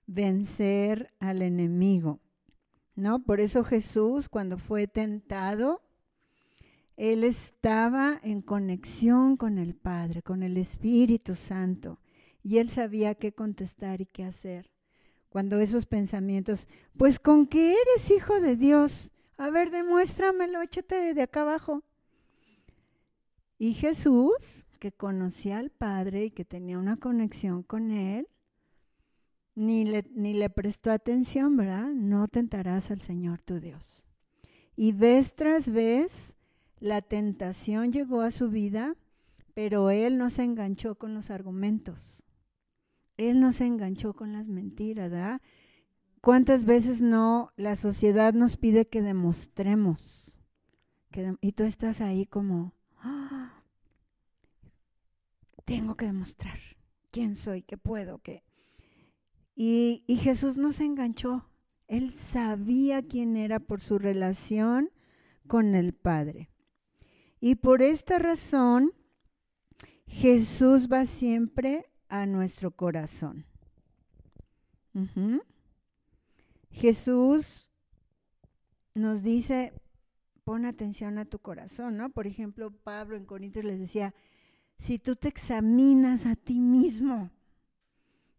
[0.06, 2.20] vencer al enemigo.
[2.94, 3.24] ¿No?
[3.24, 5.82] Por eso Jesús cuando fue tentado,
[6.96, 11.98] él estaba en conexión con el Padre, con el Espíritu Santo,
[12.48, 14.70] y él sabía qué contestar y qué hacer.
[15.28, 21.20] Cuando esos pensamientos, pues con que eres hijo de Dios, a ver, demuéstramelo, échate de
[21.20, 21.82] acá abajo.
[23.58, 28.26] Y Jesús, que conocía al Padre y que tenía una conexión con Él,
[29.54, 31.90] ni le, ni le prestó atención, ¿verdad?
[31.90, 34.06] No tentarás al Señor tu Dios.
[34.74, 36.32] Y vez tras vez
[36.80, 38.96] la tentación llegó a su vida,
[39.52, 42.24] pero Él no se enganchó con los argumentos.
[43.18, 45.42] Él no se enganchó con las mentiras, ¿verdad?
[46.22, 50.32] ¿Cuántas veces no la sociedad nos pide que demostremos?
[51.10, 52.72] Que y tú estás ahí como,
[55.64, 56.58] tengo que demostrar
[57.10, 58.44] quién soy, qué puedo, qué.
[59.54, 61.48] Y, y Jesús no se enganchó.
[61.88, 64.90] Él sabía quién era por su relación
[65.48, 66.50] con el Padre.
[67.40, 68.92] Y por esta razón,
[70.06, 73.44] Jesús va siempre a nuestro corazón.
[76.70, 77.68] Jesús
[78.94, 79.72] nos dice,
[80.44, 82.10] pon atención a tu corazón, ¿no?
[82.10, 84.14] Por ejemplo, Pablo en Corintios les decía,
[84.78, 87.30] si tú te examinas a ti mismo,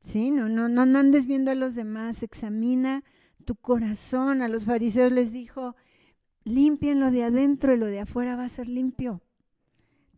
[0.03, 0.31] ¿sí?
[0.31, 3.03] No, no, no, andes viendo a los demás, examina
[3.45, 4.41] tu corazón.
[4.41, 5.75] A los fariseos les dijo,
[6.43, 9.21] limpien lo de adentro y lo de afuera va a ser limpio.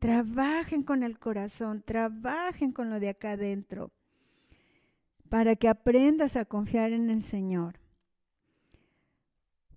[0.02, 3.91] Trabajen con el corazón, trabajen con lo de acá adentro,
[5.30, 7.76] para que aprendas a confiar en el Señor.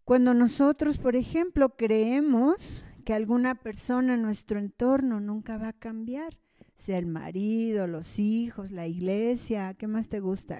[0.03, 6.39] Cuando nosotros, por ejemplo, creemos que alguna persona en nuestro entorno nunca va a cambiar,
[6.75, 10.59] sea el marido, los hijos, la iglesia, ¿qué más te gusta?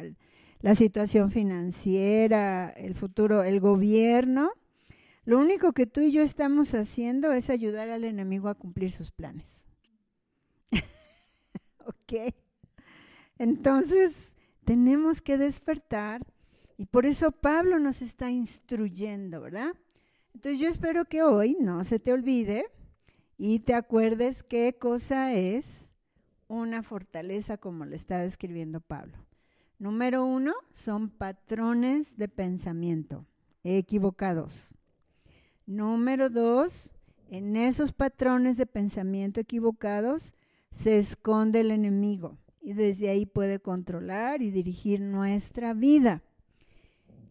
[0.61, 4.51] La situación financiera, el futuro, el gobierno.
[5.25, 9.11] Lo único que tú y yo estamos haciendo es ayudar al enemigo a cumplir sus
[9.11, 9.47] planes.
[11.87, 12.35] ¿Ok?
[13.39, 16.27] Entonces, tenemos que despertar
[16.77, 19.75] y por eso Pablo nos está instruyendo, ¿verdad?
[20.35, 22.67] Entonces yo espero que hoy no se te olvide
[23.39, 25.91] y te acuerdes qué cosa es
[26.49, 29.17] una fortaleza como lo está describiendo Pablo.
[29.79, 33.27] Número uno, son patrones de pensamiento
[33.63, 34.74] equivocados.
[35.67, 36.93] Número dos,
[37.31, 40.35] en esos patrones de pensamiento equivocados
[40.73, 46.23] se esconde el enemigo y desde ahí puede controlar y dirigir nuestra vida.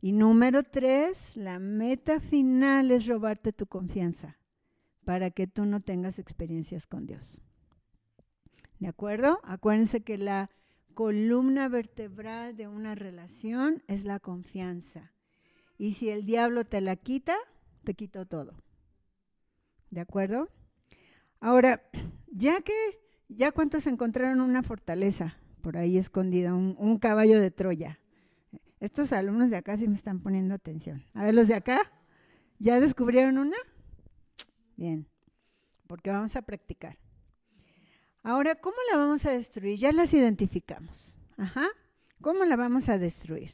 [0.01, 4.38] Y número tres, la meta final es robarte tu confianza
[5.05, 7.41] para que tú no tengas experiencias con Dios.
[8.79, 9.39] ¿De acuerdo?
[9.43, 10.49] Acuérdense que la
[10.93, 15.13] columna vertebral de una relación es la confianza.
[15.77, 17.36] Y si el diablo te la quita,
[17.84, 18.53] te quitó todo.
[19.89, 20.49] ¿De acuerdo?
[21.39, 21.84] Ahora,
[22.27, 22.73] ya que,
[23.29, 27.99] ya cuántos encontraron una fortaleza por ahí escondida, un, un caballo de Troya.
[28.79, 31.05] Estos alumnos de acá sí me están poniendo atención.
[31.13, 31.91] A ver, los de acá,
[32.59, 33.57] ¿ya descubrieron una?
[34.75, 35.07] Bien,
[35.88, 36.97] porque vamos a practicar.
[38.23, 39.77] Ahora, ¿cómo la vamos a destruir?
[39.77, 41.15] Ya las identificamos.
[41.38, 41.67] Ajá.
[42.21, 43.53] ¿Cómo la vamos a destruir?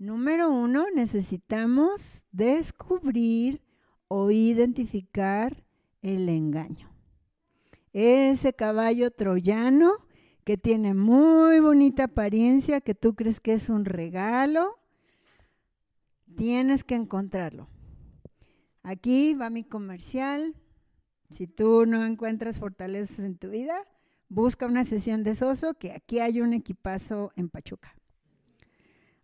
[0.00, 3.60] Número uno, necesitamos descubrir
[4.08, 5.62] o identificar
[6.00, 6.90] el engaño.
[7.92, 9.92] Ese caballo troyano
[10.44, 14.78] que tiene muy bonita apariencia, que tú crees que es un regalo,
[16.34, 17.68] tienes que encontrarlo.
[18.82, 20.54] Aquí va mi comercial.
[21.30, 23.86] Si tú no encuentras fortalezas en tu vida,
[24.30, 27.99] busca una sesión de Soso, que aquí hay un equipazo en Pachuca.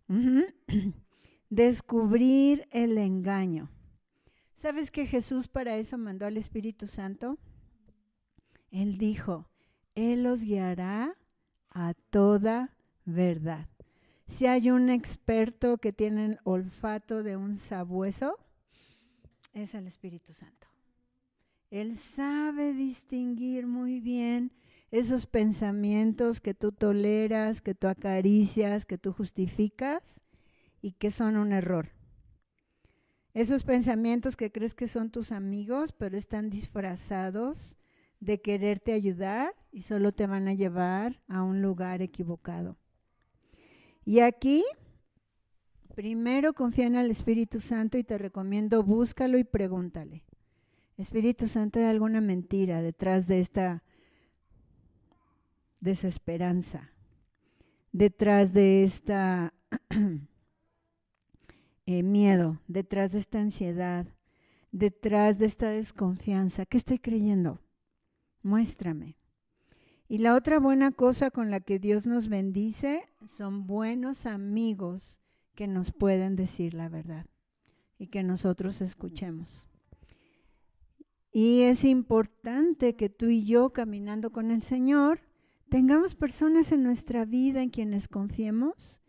[1.49, 3.69] Descubrir el engaño.
[4.55, 7.37] ¿Sabes que Jesús para eso mandó al Espíritu Santo?
[8.71, 9.47] Él dijo,
[9.95, 11.15] él los guiará
[11.69, 13.67] a toda verdad.
[14.27, 18.37] Si hay un experto que tiene el olfato de un sabueso,
[19.53, 20.67] es el Espíritu Santo.
[21.71, 24.51] Él sabe distinguir muy bien
[24.91, 30.21] esos pensamientos que tú toleras, que tú acaricias, que tú justificas
[30.81, 31.89] y que son un error.
[33.33, 37.75] Esos pensamientos que crees que son tus amigos, pero están disfrazados
[38.19, 42.77] de quererte ayudar y solo te van a llevar a un lugar equivocado.
[44.05, 44.63] Y aquí,
[45.93, 50.23] primero confía en el Espíritu Santo y te recomiendo búscalo y pregúntale.
[50.97, 53.83] Espíritu Santo, ¿hay alguna mentira detrás de esta
[55.79, 56.91] desesperanza?
[57.91, 59.53] Detrás de esta
[61.85, 64.07] eh, miedo, detrás de esta ansiedad,
[64.71, 66.65] detrás de esta desconfianza.
[66.65, 67.59] ¿Qué estoy creyendo?
[68.47, 69.17] muéstrame.
[70.07, 75.19] Y la otra buena cosa con la que Dios nos bendice son buenos amigos
[75.53, 77.25] que nos pueden decir la verdad
[77.99, 79.67] y que nosotros escuchemos.
[81.31, 85.19] Y es importante que tú y yo, caminando con el Señor,
[85.69, 88.99] tengamos personas en nuestra vida en quienes confiemos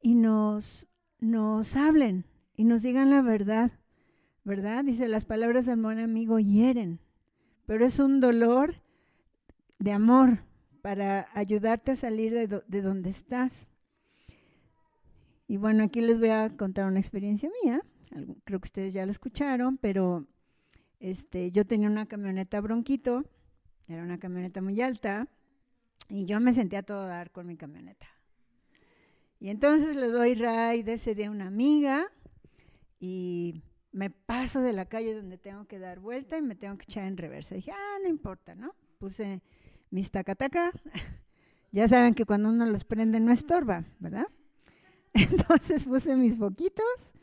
[0.00, 0.86] y nos,
[1.18, 2.24] nos hablen
[2.56, 3.72] y nos digan la verdad,
[4.44, 4.84] ¿verdad?
[4.84, 7.00] Dice, las palabras del buen amigo hieren,
[7.66, 8.82] pero es un dolor
[9.78, 10.44] de amor
[10.82, 13.68] para ayudarte a salir de, donde estás.
[15.48, 17.82] Y bueno, aquí les voy a contar una experiencia mía.
[18.44, 20.26] Creo que ustedes ya la escucharon, pero
[21.00, 23.24] este, yo tenía una camioneta bronquito,
[23.88, 25.28] era una camioneta muy alta,
[26.08, 28.06] y yo me sentía todo dar con mi camioneta.
[29.38, 32.10] Y entonces le doy de ese de una amiga
[32.98, 36.84] y me paso de la calle donde tengo que dar vuelta y me tengo que
[36.84, 37.54] echar en reversa.
[37.54, 38.74] Dije, ah, no importa, ¿no?
[38.98, 39.42] Puse
[39.90, 40.72] mis tacataca.
[41.72, 44.26] ya saben que cuando uno los prende no estorba, ¿verdad?
[45.14, 47.14] Entonces puse mis foquitos,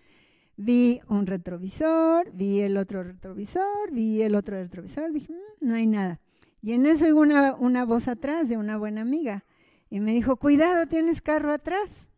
[0.56, 5.88] vi un retrovisor, vi el otro retrovisor, vi el otro retrovisor, dije, mm, no hay
[5.88, 6.20] nada.
[6.64, 9.44] Y en eso oigo una, una voz atrás de una buena amiga
[9.90, 12.10] y me dijo, cuidado, tienes carro atrás.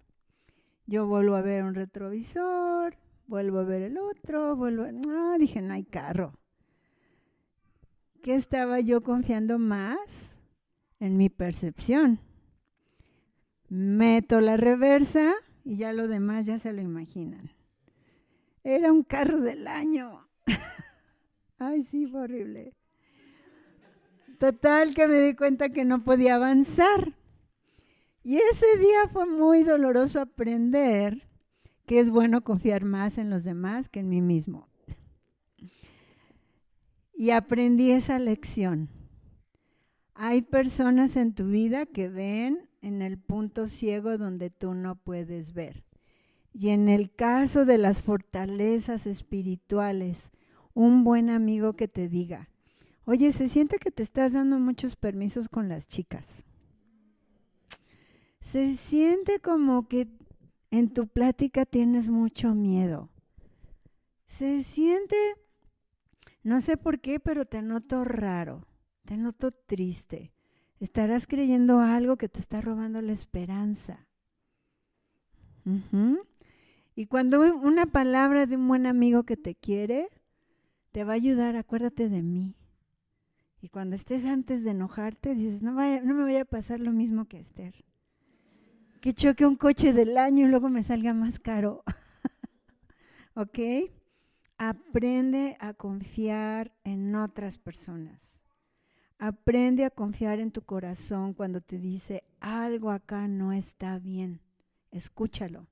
[0.85, 5.73] Yo vuelvo a ver un retrovisor, vuelvo a ver el otro, vuelvo, no, dije, no
[5.73, 6.37] hay carro.
[8.21, 10.35] que estaba yo confiando más
[10.99, 12.19] en mi percepción.
[13.67, 15.33] Meto la reversa
[15.63, 17.49] y ya lo demás ya se lo imaginan.
[18.63, 20.27] Era un carro del año.
[21.57, 22.75] Ay, sí, fue horrible.
[24.39, 27.13] Total que me di cuenta que no podía avanzar.
[28.23, 31.27] Y ese día fue muy doloroso aprender
[31.85, 34.67] que es bueno confiar más en los demás que en mí mismo.
[37.13, 38.89] Y aprendí esa lección.
[40.15, 45.53] Hay personas en tu vida que ven en el punto ciego donde tú no puedes
[45.53, 45.83] ver.
[46.53, 50.31] Y en el caso de las fortalezas espirituales,
[50.73, 52.49] un buen amigo que te diga,
[53.05, 56.45] oye, se siente que te estás dando muchos permisos con las chicas.
[58.39, 60.07] Se siente como que
[60.71, 63.09] en tu plática tienes mucho miedo.
[64.27, 65.15] Se siente,
[66.43, 68.67] no sé por qué, pero te noto raro,
[69.05, 70.31] te noto triste.
[70.79, 74.07] Estarás creyendo algo que te está robando la esperanza.
[76.95, 80.09] Y cuando una palabra de un buen amigo que te quiere,
[80.91, 82.55] te va a ayudar, acuérdate de mí.
[83.65, 87.39] Y cuando estés antes de enojarte, dices, no, me vaya a pasar lo mismo que
[87.39, 87.73] Esther.
[89.01, 91.83] Que choque un coche del año y luego me salga más caro.
[93.33, 93.57] ¿Ok?
[94.59, 98.39] Aprende a confiar en otras personas.
[99.17, 104.41] Aprende a confiar en tu corazón cuando te dice algo acá no está bien.
[104.91, 105.65] Escúchalo.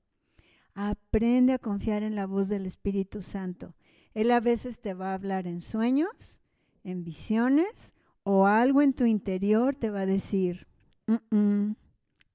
[0.74, 3.72] Aprende a confiar en la voz del Espíritu Santo.
[4.14, 6.40] Él a veces te va a hablar en sueños,
[6.84, 10.66] en visiones o algo en tu interior te va a decir,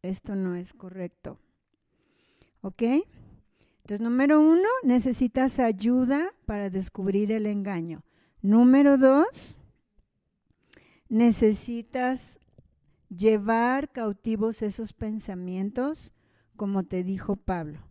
[0.02, 1.40] esto no es correcto.
[2.62, 2.82] ¿Ok?
[2.82, 8.04] Entonces, número uno, necesitas ayuda para descubrir el engaño.
[8.42, 9.58] Número dos,
[11.08, 12.40] necesitas
[13.10, 16.12] llevar cautivos esos pensamientos,
[16.56, 17.90] como te dijo Pablo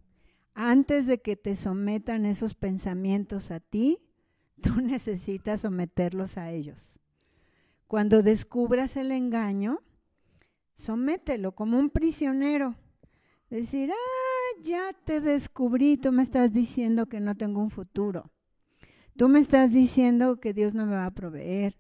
[0.60, 4.00] antes de que te sometan esos pensamientos a ti,
[4.62, 7.00] tú necesitas someterlos a ellos.
[7.86, 9.80] Cuando descubras el engaño,
[10.76, 12.76] somételo como un prisionero.
[13.50, 18.30] Decir, ah, ya te descubrí, tú me estás diciendo que no tengo un futuro.
[19.16, 21.76] Tú me estás diciendo que Dios no me va a proveer.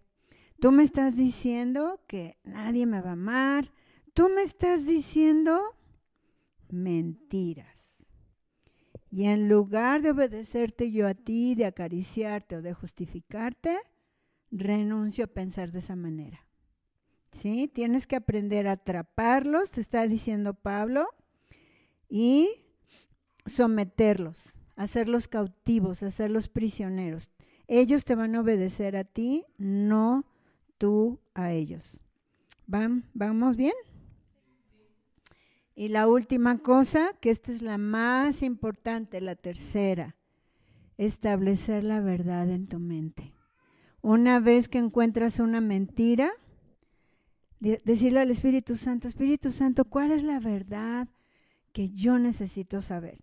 [0.60, 3.72] Tú me estás diciendo que nadie me va a amar.
[4.12, 5.60] Tú me estás diciendo
[6.68, 7.77] mentiras.
[9.10, 13.78] Y en lugar de obedecerte yo a ti, de acariciarte o de justificarte,
[14.50, 16.44] renuncio a pensar de esa manera.
[17.32, 17.68] ¿Sí?
[17.68, 21.06] Tienes que aprender a atraparlos, te está diciendo Pablo,
[22.08, 22.62] y
[23.46, 27.30] someterlos, hacerlos cautivos, hacerlos prisioneros.
[27.66, 30.24] Ellos te van a obedecer a ti, no
[30.78, 31.98] tú a ellos.
[32.66, 33.04] ¿Van?
[33.14, 33.74] ¿Vamos bien?
[35.78, 40.16] Y la última cosa, que esta es la más importante, la tercera,
[40.96, 43.32] establecer la verdad en tu mente.
[44.02, 46.32] Una vez que encuentras una mentira,
[47.60, 51.06] decirle al Espíritu Santo, Espíritu Santo, ¿cuál es la verdad
[51.72, 53.22] que yo necesito saber?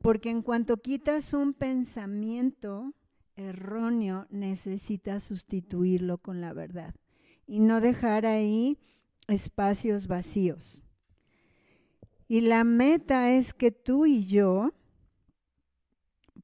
[0.00, 2.94] Porque en cuanto quitas un pensamiento
[3.34, 6.94] erróneo, necesitas sustituirlo con la verdad
[7.44, 8.78] y no dejar ahí
[9.26, 10.84] espacios vacíos.
[12.28, 14.72] Y la meta es que tú y yo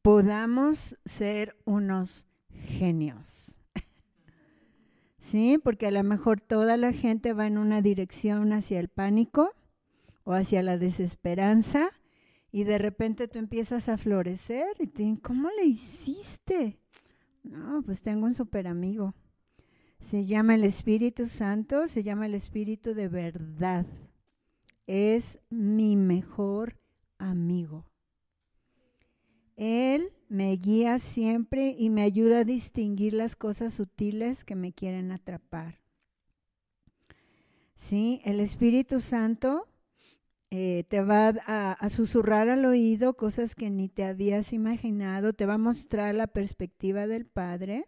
[0.03, 3.57] podamos ser unos genios.
[5.19, 5.59] ¿Sí?
[5.63, 9.55] Porque a lo mejor toda la gente va en una dirección hacia el pánico
[10.25, 11.91] o hacia la desesperanza
[12.51, 16.79] y de repente tú empiezas a florecer y te dicen, ¿cómo le hiciste?
[17.43, 19.15] No, pues tengo un super amigo.
[20.01, 23.85] Se llama el Espíritu Santo, se llama el Espíritu de verdad
[24.89, 26.81] es mi mejor
[27.19, 27.85] amigo.
[29.57, 35.13] Él me guía siempre y me ayuda a distinguir las cosas sutiles que me quieren
[35.13, 35.81] atrapar.
[37.75, 38.21] ¿Sí?
[38.25, 39.69] El Espíritu Santo
[40.51, 45.45] eh, te va a, a, susurrar al oído cosas que ni te habías imaginado, te
[45.45, 47.85] va a mostrar la perspectiva del Padre.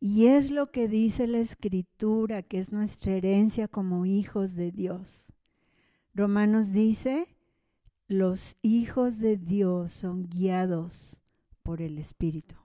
[0.00, 5.27] Y es lo que dice la Escritura, que es nuestra herencia como hijos de Dios.
[6.14, 7.28] Romanos dice,
[8.08, 11.18] los hijos de Dios son guiados
[11.62, 12.56] por el Espíritu.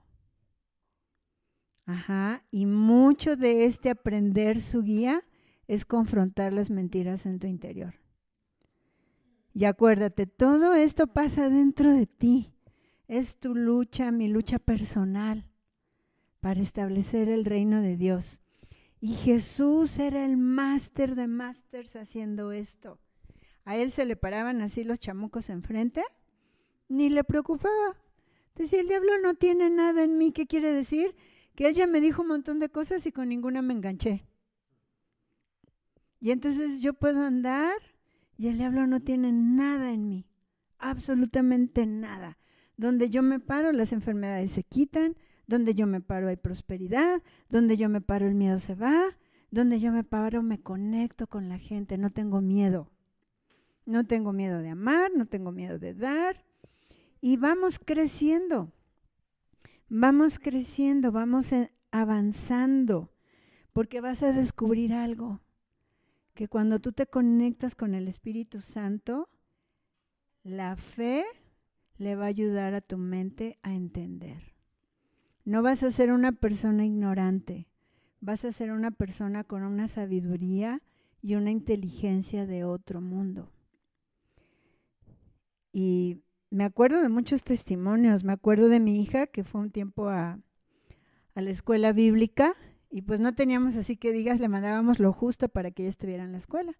[1.86, 5.22] Ajá, y mucho de este aprender su guía
[5.68, 7.94] es confrontar las mentiras en tu interior.
[9.52, 12.54] Y acuérdate, todo esto pasa dentro de ti.
[13.06, 15.46] Es tu lucha, mi lucha personal.
[16.40, 18.38] para establecer el reino de Dios.
[19.00, 23.00] Y Jesús era el máster de másters haciendo esto.
[23.64, 26.02] A él se le paraban así los chamucos enfrente,
[26.88, 27.96] ni le preocupaba.
[28.54, 30.32] Decía, el diablo no tiene nada en mí.
[30.32, 31.16] ¿Qué quiere decir?
[31.54, 34.26] Que él ya me dijo un montón de cosas y con ninguna me enganché.
[36.20, 37.74] Y entonces yo puedo andar
[38.36, 40.26] y el diablo no tiene nada en mí,
[40.78, 42.38] absolutamente nada.
[42.76, 47.76] Donde yo me paro, las enfermedades se quitan, donde yo me paro hay prosperidad, donde
[47.76, 49.16] yo me paro el miedo se va,
[49.50, 52.90] donde yo me paro me conecto con la gente, no tengo miedo.
[53.86, 56.44] No tengo miedo de amar, no tengo miedo de dar.
[57.20, 58.72] Y vamos creciendo,
[59.88, 61.50] vamos creciendo, vamos
[61.90, 63.10] avanzando,
[63.72, 65.40] porque vas a descubrir algo,
[66.34, 69.28] que cuando tú te conectas con el Espíritu Santo,
[70.42, 71.24] la fe
[71.96, 74.54] le va a ayudar a tu mente a entender.
[75.44, 77.68] No vas a ser una persona ignorante,
[78.20, 80.82] vas a ser una persona con una sabiduría
[81.22, 83.50] y una inteligencia de otro mundo.
[85.76, 90.08] Y me acuerdo de muchos testimonios, me acuerdo de mi hija que fue un tiempo
[90.08, 90.38] a,
[91.34, 92.54] a la escuela bíblica
[92.90, 96.22] y pues no teníamos así que digas, le mandábamos lo justo para que ella estuviera
[96.22, 96.78] en la escuela.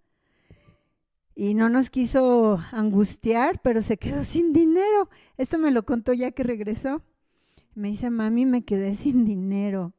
[1.35, 5.11] Y no nos quiso angustiar, pero se quedó sin dinero.
[5.39, 7.03] Esto me lo contó ya que regresó.
[7.75, 9.93] Me dice, mami, me quedé sin dinero.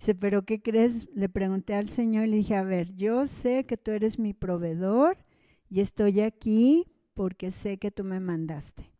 [0.00, 1.08] Dice, pero ¿qué crees?
[1.14, 4.34] Le pregunté al Señor y le dije, a ver, yo sé que tú eres mi
[4.34, 5.16] proveedor
[5.70, 8.92] y estoy aquí porque sé que tú me mandaste.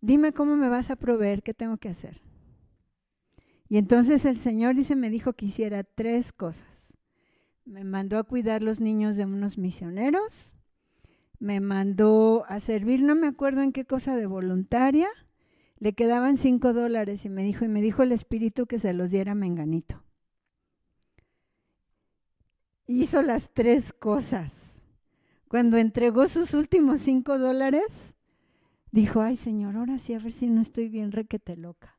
[0.00, 2.20] Dime cómo me vas a proveer, qué tengo que hacer.
[3.68, 6.92] Y entonces el Señor dice, me dijo que hiciera tres cosas.
[7.64, 10.52] Me mandó a cuidar los niños de unos misioneros,
[11.38, 15.08] me mandó a servir, no me acuerdo en qué cosa de voluntaria,
[15.78, 19.10] le quedaban cinco dólares y me dijo, y me dijo el espíritu que se los
[19.10, 20.02] diera a Menganito.
[22.88, 24.61] Hizo las tres cosas.
[25.52, 27.84] Cuando entregó sus últimos cinco dólares,
[28.90, 31.98] dijo, ay Señor, ahora sí, a ver si no estoy bien requete loca.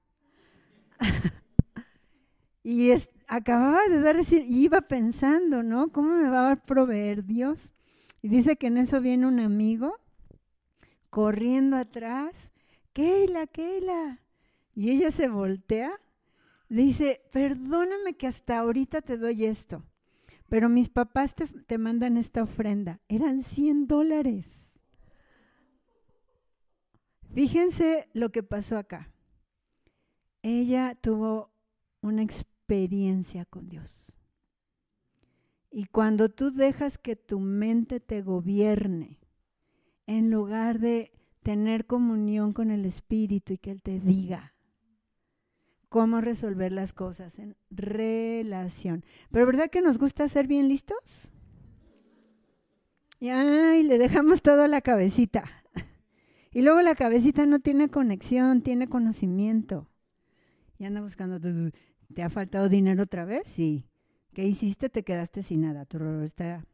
[2.64, 2.90] y
[3.28, 5.92] acababa de dar, y iba pensando, ¿no?
[5.92, 7.76] ¿Cómo me va a proveer Dios?
[8.24, 10.00] Y dice que en eso viene un amigo
[11.12, 12.52] corriendo atrás
[12.92, 14.20] Keila, Keila.
[14.74, 16.02] Y ella se voltea,
[16.70, 19.86] dice, perdóname que hasta ahorita te doy esto,
[20.50, 23.00] pero mis papás te, te mandan esta ofrenda.
[23.08, 24.72] Eran 100 dólares.
[27.34, 29.12] Fíjense lo que pasó acá.
[30.44, 31.52] Ella tuvo
[32.02, 34.14] una experiencia con Dios.
[35.72, 39.20] Y cuando tú dejas que tu mente te gobierne,
[40.06, 44.53] en lugar de tener comunión con el Espíritu y que Él te diga
[45.94, 49.06] cómo resolver las cosas en relación.
[49.30, 51.32] Pero ¿verdad que nos gusta ser bien listos?
[53.20, 55.44] Y ay, le dejamos todo a la cabecita.
[56.52, 59.88] Y luego la cabecita no tiene conexión, tiene conocimiento.
[60.80, 63.44] Y anda buscando, ¿te ha faltado dinero otra vez?
[63.46, 63.88] Sí.
[64.34, 64.90] ¿Qué hiciste?
[64.90, 65.88] Te quedaste sin nada.
[66.24, 66.66] Está,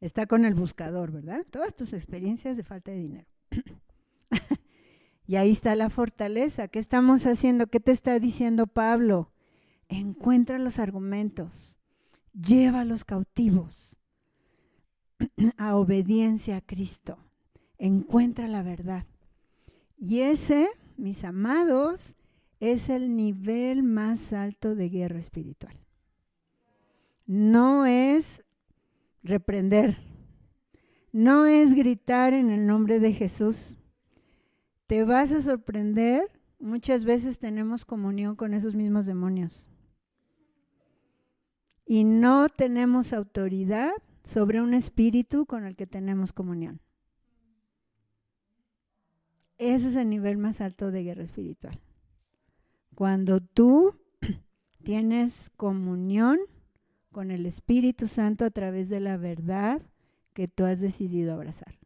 [0.00, 1.44] está con el buscador, ¿verdad?
[1.50, 3.26] Todas tus experiencias de falta de dinero.
[5.26, 6.68] y ahí está la fortaleza.
[6.68, 7.66] ¿Qué estamos haciendo?
[7.66, 9.32] ¿Qué te está diciendo Pablo?
[9.88, 11.76] Encuentra los argumentos,
[12.32, 13.96] lleva a los cautivos
[15.56, 17.18] a obediencia a Cristo.
[17.78, 19.06] Encuentra la verdad.
[19.96, 22.14] Y ese, mis amados,
[22.60, 25.76] es el nivel más alto de guerra espiritual.
[27.26, 28.44] No es
[29.22, 29.98] reprender,
[31.12, 33.76] no es gritar en el nombre de Jesús,
[34.86, 39.66] te vas a sorprender, muchas veces tenemos comunión con esos mismos demonios.
[41.84, 43.92] Y no tenemos autoridad
[44.24, 46.80] sobre un espíritu con el que tenemos comunión.
[49.58, 51.80] Ese es el nivel más alto de guerra espiritual.
[52.94, 53.94] Cuando tú
[54.82, 56.38] tienes comunión
[57.10, 59.80] con el Espíritu Santo a través de la verdad
[60.34, 61.78] que tú has decidido abrazar.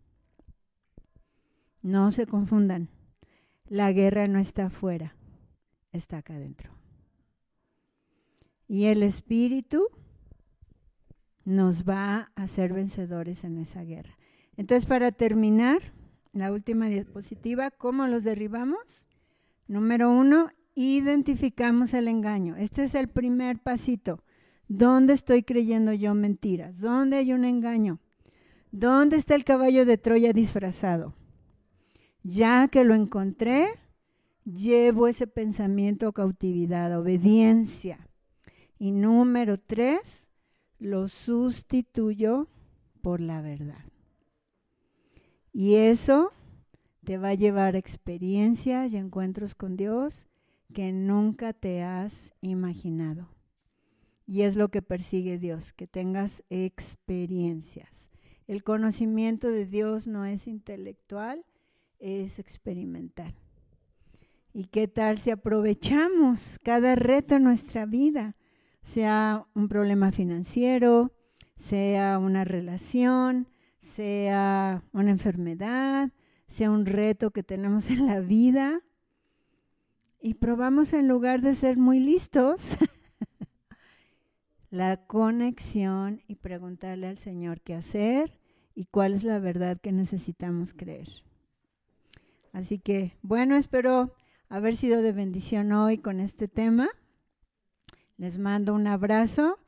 [1.82, 2.88] No se confundan.
[3.66, 5.14] La guerra no está afuera,
[5.92, 6.72] está acá adentro.
[8.66, 9.86] Y el Espíritu
[11.44, 14.16] nos va a hacer vencedores en esa guerra.
[14.56, 15.80] Entonces, para terminar,
[16.32, 19.06] la última diapositiva, ¿cómo los derribamos?
[19.66, 22.56] Número uno, identificamos el engaño.
[22.56, 24.22] Este es el primer pasito.
[24.68, 26.78] ¿Dónde estoy creyendo yo mentiras?
[26.80, 27.98] ¿Dónde hay un engaño?
[28.70, 31.14] ¿Dónde está el caballo de Troya disfrazado?
[32.22, 33.68] Ya que lo encontré,
[34.44, 38.08] llevo ese pensamiento a cautividad, obediencia.
[38.78, 40.28] Y número tres,
[40.78, 42.48] lo sustituyo
[43.02, 43.84] por la verdad.
[45.52, 46.32] Y eso
[47.04, 50.26] te va a llevar a experiencias y encuentros con Dios
[50.72, 53.28] que nunca te has imaginado.
[54.26, 58.10] Y es lo que persigue Dios, que tengas experiencias.
[58.46, 61.44] El conocimiento de Dios no es intelectual,
[62.00, 63.34] es experimental.
[64.52, 68.36] ¿Y qué tal si aprovechamos cada reto en nuestra vida?
[68.82, 71.12] Sea un problema financiero,
[71.56, 73.48] sea una relación,
[73.80, 76.10] sea una enfermedad,
[76.48, 78.80] sea un reto que tenemos en la vida.
[80.20, 82.76] Y probamos en lugar de ser muy listos,
[84.70, 88.38] la conexión y preguntarle al Señor qué hacer
[88.74, 91.29] y cuál es la verdad que necesitamos creer.
[92.52, 94.14] Así que, bueno, espero
[94.48, 96.88] haber sido de bendición hoy con este tema.
[98.16, 99.58] Les mando un abrazo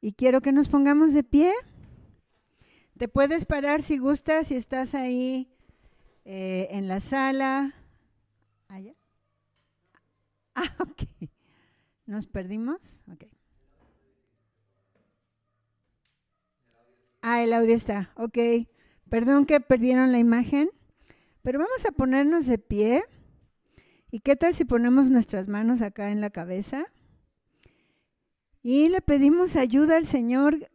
[0.00, 1.52] y quiero que nos pongamos de pie.
[2.98, 5.52] Te puedes parar si gustas, si estás ahí
[6.24, 7.74] eh, en la sala.
[8.68, 8.94] ¿Allá?
[10.54, 11.28] Ah, ok.
[12.06, 13.04] ¿Nos perdimos?
[13.12, 13.24] Ok.
[17.20, 18.10] Ah, el audio está.
[18.16, 18.38] Ok.
[19.08, 20.70] Perdón que perdieron la imagen,
[21.42, 23.04] pero vamos a ponernos de pie.
[24.10, 26.86] ¿Y qué tal si ponemos nuestras manos acá en la cabeza?
[28.62, 30.70] Y le pedimos ayuda al Señor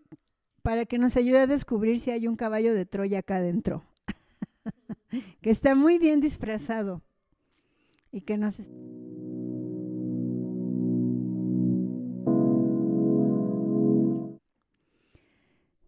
[0.61, 3.85] para que nos ayude a descubrir si hay un caballo de Troya acá adentro,
[5.41, 7.01] que está muy bien disfrazado
[8.11, 8.59] y que nos...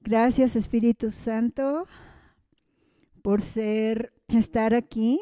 [0.01, 1.85] Gracias Espíritu Santo
[3.21, 5.21] por ser estar aquí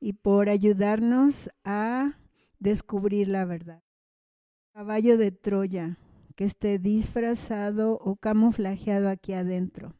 [0.00, 2.18] y por ayudarnos a
[2.58, 3.82] descubrir la verdad.
[4.72, 5.98] Caballo de Troya
[6.34, 9.94] que esté disfrazado o camuflajeado aquí adentro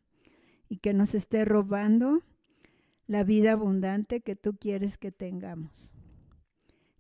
[0.69, 2.23] y que nos esté robando
[3.07, 5.93] la vida abundante que tú quieres que tengamos.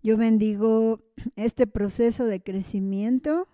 [0.02, 1.00] Yo bendigo
[1.34, 3.48] este proceso de crecimiento,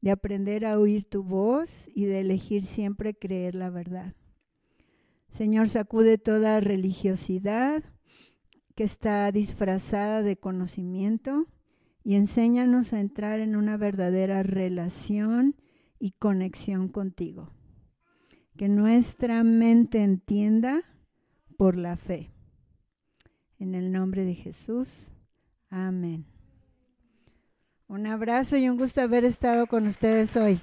[0.00, 4.14] de aprender a oír tu voz y de elegir siempre creer la verdad.
[5.30, 7.82] Señor, sacude toda religiosidad
[8.74, 11.46] que está disfrazada de conocimiento
[12.02, 15.56] y enséñanos a entrar en una verdadera relación
[15.98, 17.52] y conexión contigo.
[18.56, 20.82] Que nuestra mente entienda
[21.56, 22.30] por la fe.
[23.58, 25.12] En el nombre de Jesús.
[25.68, 26.24] Amén.
[27.86, 30.60] Un abrazo y un gusto haber estado con ustedes hoy.